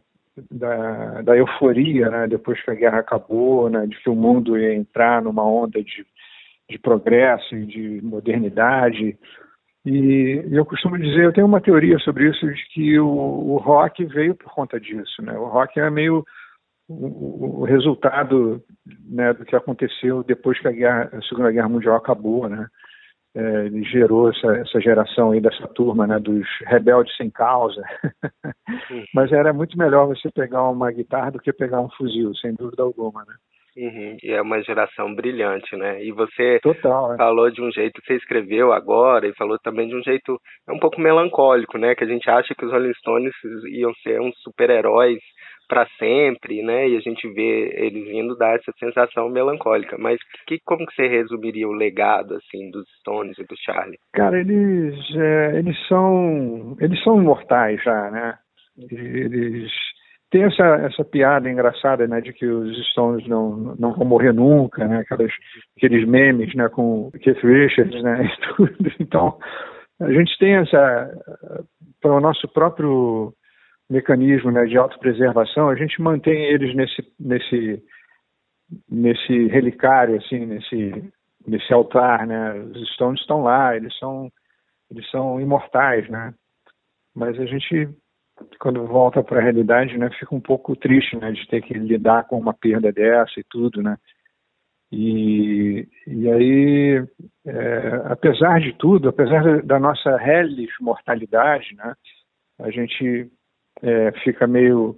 da, 0.51 1.21
da 1.21 1.37
euforia, 1.37 2.09
né? 2.09 2.27
Depois 2.27 2.61
que 2.63 2.71
a 2.71 2.75
guerra 2.75 2.99
acabou, 2.99 3.69
né? 3.69 3.87
De 3.87 3.97
que 4.01 4.09
o 4.09 4.15
mundo 4.15 4.57
ia 4.57 4.73
entrar 4.73 5.21
numa 5.21 5.43
onda 5.43 5.81
de, 5.81 6.05
de 6.69 6.77
progresso 6.77 7.55
e 7.55 7.65
de 7.65 8.01
modernidade. 8.03 9.17
E, 9.85 10.43
eu 10.51 10.65
costumo 10.65 10.97
dizer, 10.97 11.23
eu 11.23 11.33
tenho 11.33 11.47
uma 11.47 11.61
teoria 11.61 11.97
sobre 11.99 12.29
isso, 12.29 12.45
de 12.45 12.65
que 12.73 12.99
o, 12.99 13.07
o 13.07 13.57
rock 13.57 14.05
veio 14.05 14.35
por 14.35 14.51
conta 14.53 14.79
disso, 14.79 15.21
né? 15.21 15.37
O 15.37 15.45
rock 15.45 15.79
é 15.79 15.89
meio 15.89 16.23
o, 16.89 17.62
o 17.62 17.63
resultado 17.63 18.62
né, 19.08 19.34
do 19.34 19.45
que 19.45 19.56
aconteceu 19.56 20.23
depois 20.23 20.60
que 20.60 20.67
a, 20.67 20.71
guerra, 20.71 21.10
a 21.13 21.21
Segunda 21.21 21.52
Guerra 21.52 21.69
Mundial 21.69 21.95
acabou, 21.95 22.49
né? 22.49 22.67
é, 23.36 23.65
ele 23.65 23.84
gerou 23.84 24.30
essa, 24.30 24.47
essa, 24.58 24.82
geração 24.82 25.32
aí 25.32 25.39
dessa 25.39 25.67
turma, 25.67 26.08
né, 26.08 26.19
dos 26.19 26.47
rebeldes 26.65 27.15
sem 27.15 27.30
causa. 27.30 27.82
Mas 29.13 29.32
era 29.32 29.54
muito 29.54 29.78
melhor 29.78 30.08
você 30.08 30.30
pegar 30.32 30.63
uma 30.69 30.91
guitarra 30.91 31.32
do 31.32 31.39
que 31.39 31.54
pegar 31.54 31.82
um 31.82 31.89
fuzil, 31.91 32.34
sem 32.36 32.54
dúvida 32.56 32.84
alguma, 32.84 33.23
né? 33.25 33.36
Uhum. 33.78 34.17
E 34.23 34.32
é 34.32 34.41
uma 34.41 34.62
geração 34.62 35.13
brilhante, 35.13 35.75
né? 35.78 36.04
E 36.04 36.12
você 36.12 36.60
Total, 36.62 37.13
é. 37.13 37.17
falou 37.17 37.49
de 37.52 37.62
um 37.62 37.71
jeito, 37.71 38.02
você 38.04 38.15
escreveu 38.15 38.73
agora 38.73 39.28
e 39.28 39.36
falou 39.36 39.58
também 39.60 39.88
de 39.88 39.95
um 39.95 40.04
jeito 40.04 40.38
é 40.67 40.71
um 40.71 40.80
pouco 40.80 40.99
melancólico, 40.99 41.78
né? 41.78 41.93
Que 41.95 42.04
a 42.04 42.08
gente 42.08 42.30
acha 42.30 42.56
que 42.56 42.65
os 42.65 42.71
Rolling 42.71 42.93
Stones 42.95 43.34
iam 43.71 43.93
ser 44.04 44.19
uns 44.19 44.36
super-heróis 44.41 45.19
para 45.69 45.88
sempre, 45.99 46.63
né? 46.63 46.89
E 46.89 46.97
a 46.97 46.99
gente 46.99 47.32
vê 47.32 47.71
eles 47.77 48.05
vindo 48.08 48.36
dar 48.36 48.55
essa 48.55 48.73
sensação 48.79 49.29
melancólica. 49.29 49.97
Mas 49.97 50.19
que, 50.47 50.60
como 50.65 50.86
que 50.86 50.95
você 50.95 51.08
resumiria 51.08 51.67
o 51.67 51.71
legado 51.71 52.36
assim 52.36 52.71
dos 52.71 52.86
Stones 52.99 53.38
e 53.38 53.43
do 53.43 53.55
Charlie? 53.63 53.99
Cara, 54.13 54.39
eles 54.39 54.97
é, 55.15 55.60
eles 55.60 55.77
são 55.88 56.75
eles 56.82 57.01
são 57.03 57.21
imortais 57.21 57.82
já, 57.84 58.10
né? 58.10 58.34
Eles 58.91 59.71
têm 60.32 60.43
essa 60.43 60.65
essa 60.88 61.05
piada 61.05 61.49
engraçada, 61.49 62.08
né, 62.08 62.19
de 62.19 62.34
que 62.34 62.45
os 62.45 62.75
Stones 62.91 63.27
não 63.27 63.75
não 63.77 63.93
vão 63.93 64.05
morrer 64.05 64.34
nunca, 64.34 64.88
né? 64.88 65.01
Aquelas, 65.01 65.32
aqueles 65.77 66.08
memes, 66.08 66.53
né, 66.55 66.67
com 66.69 67.12
Keith 67.21 67.43
Richards, 67.43 68.01
né? 68.03 68.23
E 68.34 68.55
tudo. 68.55 68.91
Então 68.99 69.38
a 70.01 70.12
gente 70.12 70.36
tem 70.39 70.55
essa 70.55 71.12
para 72.01 72.13
o 72.13 72.21
nosso 72.21 72.47
próprio 72.47 73.34
mecanismo 73.89 74.52
né, 74.52 74.65
de 74.65 74.78
autopreservação, 74.78 75.69
a 75.69 75.75
gente 75.75 76.02
mantém 76.02 76.45
eles 76.45 76.75
nesse, 76.75 77.13
nesse, 77.19 77.84
nesse 78.89 79.47
relicário, 79.47 80.17
assim, 80.17 80.45
nesse, 80.45 81.12
nesse 81.45 81.73
altar, 81.73 82.28
né? 82.28 82.54
Os 82.54 82.93
Stones 82.93 83.19
estão 83.21 83.41
lá, 83.41 83.75
eles 83.75 83.97
são, 83.97 84.32
eles 84.91 85.10
são 85.10 85.41
imortais, 85.41 86.08
né? 86.08 86.34
Mas 87.15 87.39
a 87.39 87.45
gente, 87.45 87.89
quando 88.60 88.86
volta 88.86 89.23
para 89.23 89.39
a 89.39 89.43
realidade, 89.43 89.97
né, 89.97 90.10
fica 90.19 90.36
um 90.36 90.41
pouco 90.41 90.75
triste, 90.75 91.17
né, 91.17 91.32
de 91.32 91.47
ter 91.47 91.62
que 91.62 91.73
lidar 91.73 92.25
com 92.28 92.38
uma 92.38 92.54
perda 92.54 92.91
dessa 92.91 93.39
e 93.39 93.43
tudo, 93.43 93.82
né? 93.82 93.97
E, 94.91 95.88
e 96.08 96.32
aí, 96.32 97.06
é, 97.45 98.02
apesar 98.06 98.60
de 98.60 98.73
tudo, 98.73 99.10
apesar 99.10 99.62
da 99.63 99.80
nossa 99.80 100.15
reles 100.17 100.69
mortalidade, 100.80 101.75
né, 101.75 101.95
a 102.60 102.71
gente 102.71 103.32
é, 103.81 104.11
fica 104.23 104.47
meio 104.47 104.97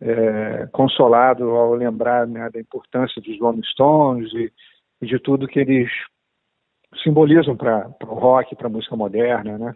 é, 0.00 0.68
consolado 0.72 1.50
ao 1.50 1.74
lembrar 1.74 2.26
né, 2.26 2.48
da 2.50 2.60
importância 2.60 3.20
dos 3.22 3.38
Rolling 3.40 3.64
Stones 3.64 4.32
e, 4.32 4.52
e 5.02 5.06
de 5.06 5.18
tudo 5.18 5.48
que 5.48 5.60
eles 5.60 5.90
simbolizam 7.02 7.56
para 7.56 7.90
o 8.02 8.14
rock, 8.14 8.54
para 8.54 8.66
a 8.66 8.70
música 8.70 8.96
moderna, 8.96 9.58
né? 9.58 9.74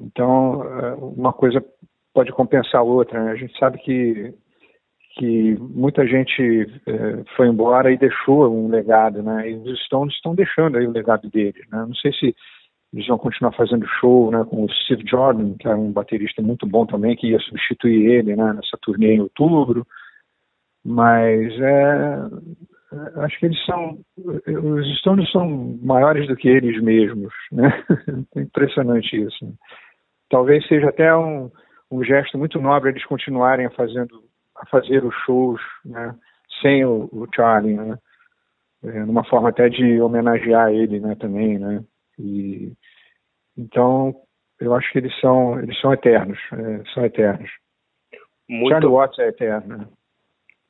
Então, 0.00 0.62
é, 0.64 0.94
uma 0.94 1.32
coisa 1.32 1.64
pode 2.12 2.32
compensar 2.32 2.80
a 2.80 2.84
outra. 2.84 3.22
Né? 3.22 3.32
A 3.32 3.36
gente 3.36 3.56
sabe 3.58 3.78
que 3.78 4.34
que 5.14 5.56
muita 5.60 6.06
gente 6.06 6.66
é, 6.86 7.24
foi 7.36 7.46
embora 7.46 7.92
e 7.92 7.98
deixou 7.98 8.50
um 8.50 8.68
legado, 8.68 9.22
né? 9.22 9.50
E 9.50 9.54
os 9.56 9.78
Stones 9.84 10.14
estão 10.14 10.34
deixando 10.34 10.78
aí 10.78 10.86
o 10.86 10.90
legado 10.90 11.28
deles, 11.28 11.62
né? 11.70 11.84
Não 11.86 11.94
sei 11.94 12.12
se 12.14 12.34
eles 12.92 13.06
vão 13.06 13.16
continuar 13.16 13.52
fazendo 13.52 13.86
show 14.00 14.30
né, 14.30 14.44
com 14.44 14.64
o 14.64 14.70
Steve 14.70 15.02
Jordan, 15.08 15.54
que 15.58 15.66
é 15.66 15.74
um 15.74 15.90
baterista 15.90 16.42
muito 16.42 16.66
bom 16.66 16.84
também, 16.84 17.16
que 17.16 17.28
ia 17.28 17.38
substituir 17.38 18.10
ele 18.10 18.36
né, 18.36 18.52
nessa 18.52 18.76
turnê 18.82 19.14
em 19.14 19.20
outubro. 19.20 19.86
Mas 20.84 21.52
é, 21.58 22.18
é 22.92 23.24
acho 23.24 23.38
que 23.38 23.46
eles 23.46 23.64
são. 23.64 23.98
Os 24.18 24.98
Stones 24.98 25.30
são 25.30 25.78
maiores 25.82 26.28
do 26.28 26.36
que 26.36 26.48
eles 26.48 26.82
mesmos. 26.82 27.32
Né? 27.50 27.70
É 28.36 28.40
impressionante 28.40 29.16
isso. 29.16 29.44
Né? 29.44 29.52
Talvez 30.28 30.66
seja 30.66 30.88
até 30.88 31.14
um, 31.16 31.50
um 31.90 32.04
gesto 32.04 32.36
muito 32.36 32.60
nobre 32.60 32.90
eles 32.90 33.04
continuarem 33.06 33.70
fazendo, 33.70 34.22
a 34.56 34.66
fazer 34.66 35.02
os 35.02 35.14
shows 35.24 35.60
né, 35.84 36.14
sem 36.60 36.84
o, 36.84 37.08
o 37.12 37.26
Charlie, 37.34 37.74
né? 37.74 37.98
É, 38.84 39.04
numa 39.04 39.22
forma 39.22 39.50
até 39.50 39.68
de 39.68 40.00
homenagear 40.00 40.72
ele 40.72 40.98
né, 40.98 41.14
também, 41.14 41.56
né? 41.56 41.84
E 42.22 42.72
então 43.56 44.14
eu 44.60 44.74
acho 44.74 44.90
que 44.92 44.98
eles 44.98 45.18
são 45.20 45.58
eles 45.60 45.78
são 45.80 45.92
eternos, 45.92 46.38
é, 46.52 46.84
são 46.94 47.04
eternos. 47.04 47.50
Muito... 48.48 48.70
Charlie 48.70 48.90
Watts 48.90 49.18
é 49.18 49.28
eterno. 49.28 49.78
Né? 49.78 49.88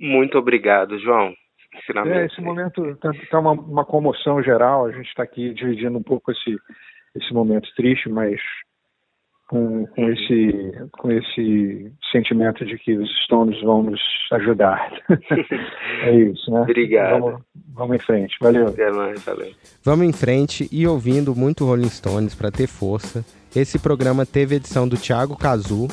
Muito 0.01 0.39
obrigado, 0.39 0.99
João. 0.99 1.35
É, 2.07 2.27
esse 2.27 2.41
momento 2.41 2.85
está 2.91 3.11
tá 3.31 3.39
uma, 3.39 3.53
uma, 3.53 3.85
comoção 3.85 4.43
geral. 4.43 4.85
A 4.85 4.93
gente 4.93 5.09
está 5.09 5.23
aqui 5.23 5.55
dividindo 5.55 5.97
um 5.97 6.03
pouco 6.03 6.31
esse 6.31 6.59
esse 7.15 7.33
momento 7.33 7.69
triste, 7.75 8.09
mas 8.09 8.41
com, 9.53 9.87
com, 9.89 10.09
esse, 10.09 10.73
com 10.93 11.13
esse 11.13 11.93
sentimento 12.11 12.65
de 12.65 12.79
que 12.79 12.97
os 12.97 13.11
Stones 13.25 13.61
vão 13.63 13.83
nos 13.83 14.01
ajudar. 14.33 14.91
é 16.05 16.17
isso, 16.17 16.51
né? 16.51 16.63
Obrigado. 16.63 17.21
Vamos, 17.21 17.41
vamos 17.75 17.97
em 17.97 17.99
frente. 17.99 18.37
Valeu. 18.41 18.69
Até 18.69 18.91
mais, 18.91 19.23
valeu. 19.23 19.53
Vamos 19.85 20.07
em 20.07 20.13
frente 20.13 20.67
e 20.73 20.87
ouvindo 20.87 21.37
muito 21.37 21.67
Rolling 21.67 21.91
Stones 21.91 22.35
para 22.35 22.51
ter 22.51 22.67
força. 22.67 23.23
Esse 23.55 23.79
programa 23.79 24.25
teve 24.25 24.55
edição 24.55 24.89
do 24.89 24.97
Thiago 24.97 25.37
Cazu. 25.37 25.87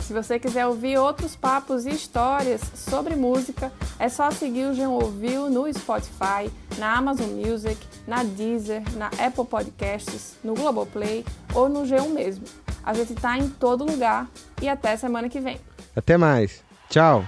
Se 0.00 0.12
você 0.12 0.40
quiser 0.40 0.66
ouvir 0.66 0.98
outros 0.98 1.36
papos 1.36 1.86
e 1.86 1.90
histórias 1.90 2.60
sobre 2.74 3.14
música, 3.14 3.70
é 3.96 4.08
só 4.08 4.28
seguir 4.32 4.66
o 4.66 4.74
João 4.74 4.94
Ouviu 4.94 5.48
no 5.48 5.72
Spotify, 5.72 6.50
na 6.78 6.96
Amazon 6.96 7.30
Music, 7.30 7.78
na 8.08 8.24
Deezer, 8.24 8.82
na 8.96 9.06
Apple 9.24 9.46
Podcasts, 9.48 10.36
no 10.42 10.54
Globoplay 10.54 11.24
ou 11.54 11.68
no 11.68 11.82
G1 11.82 12.08
mesmo. 12.08 12.63
A 12.84 12.92
gente 12.92 13.14
tá 13.14 13.38
em 13.38 13.48
todo 13.48 13.84
lugar 13.84 14.26
e 14.60 14.68
até 14.68 14.96
semana 14.96 15.28
que 15.28 15.40
vem. 15.40 15.58
Até 15.96 16.16
mais. 16.16 16.62
Tchau. 16.90 17.24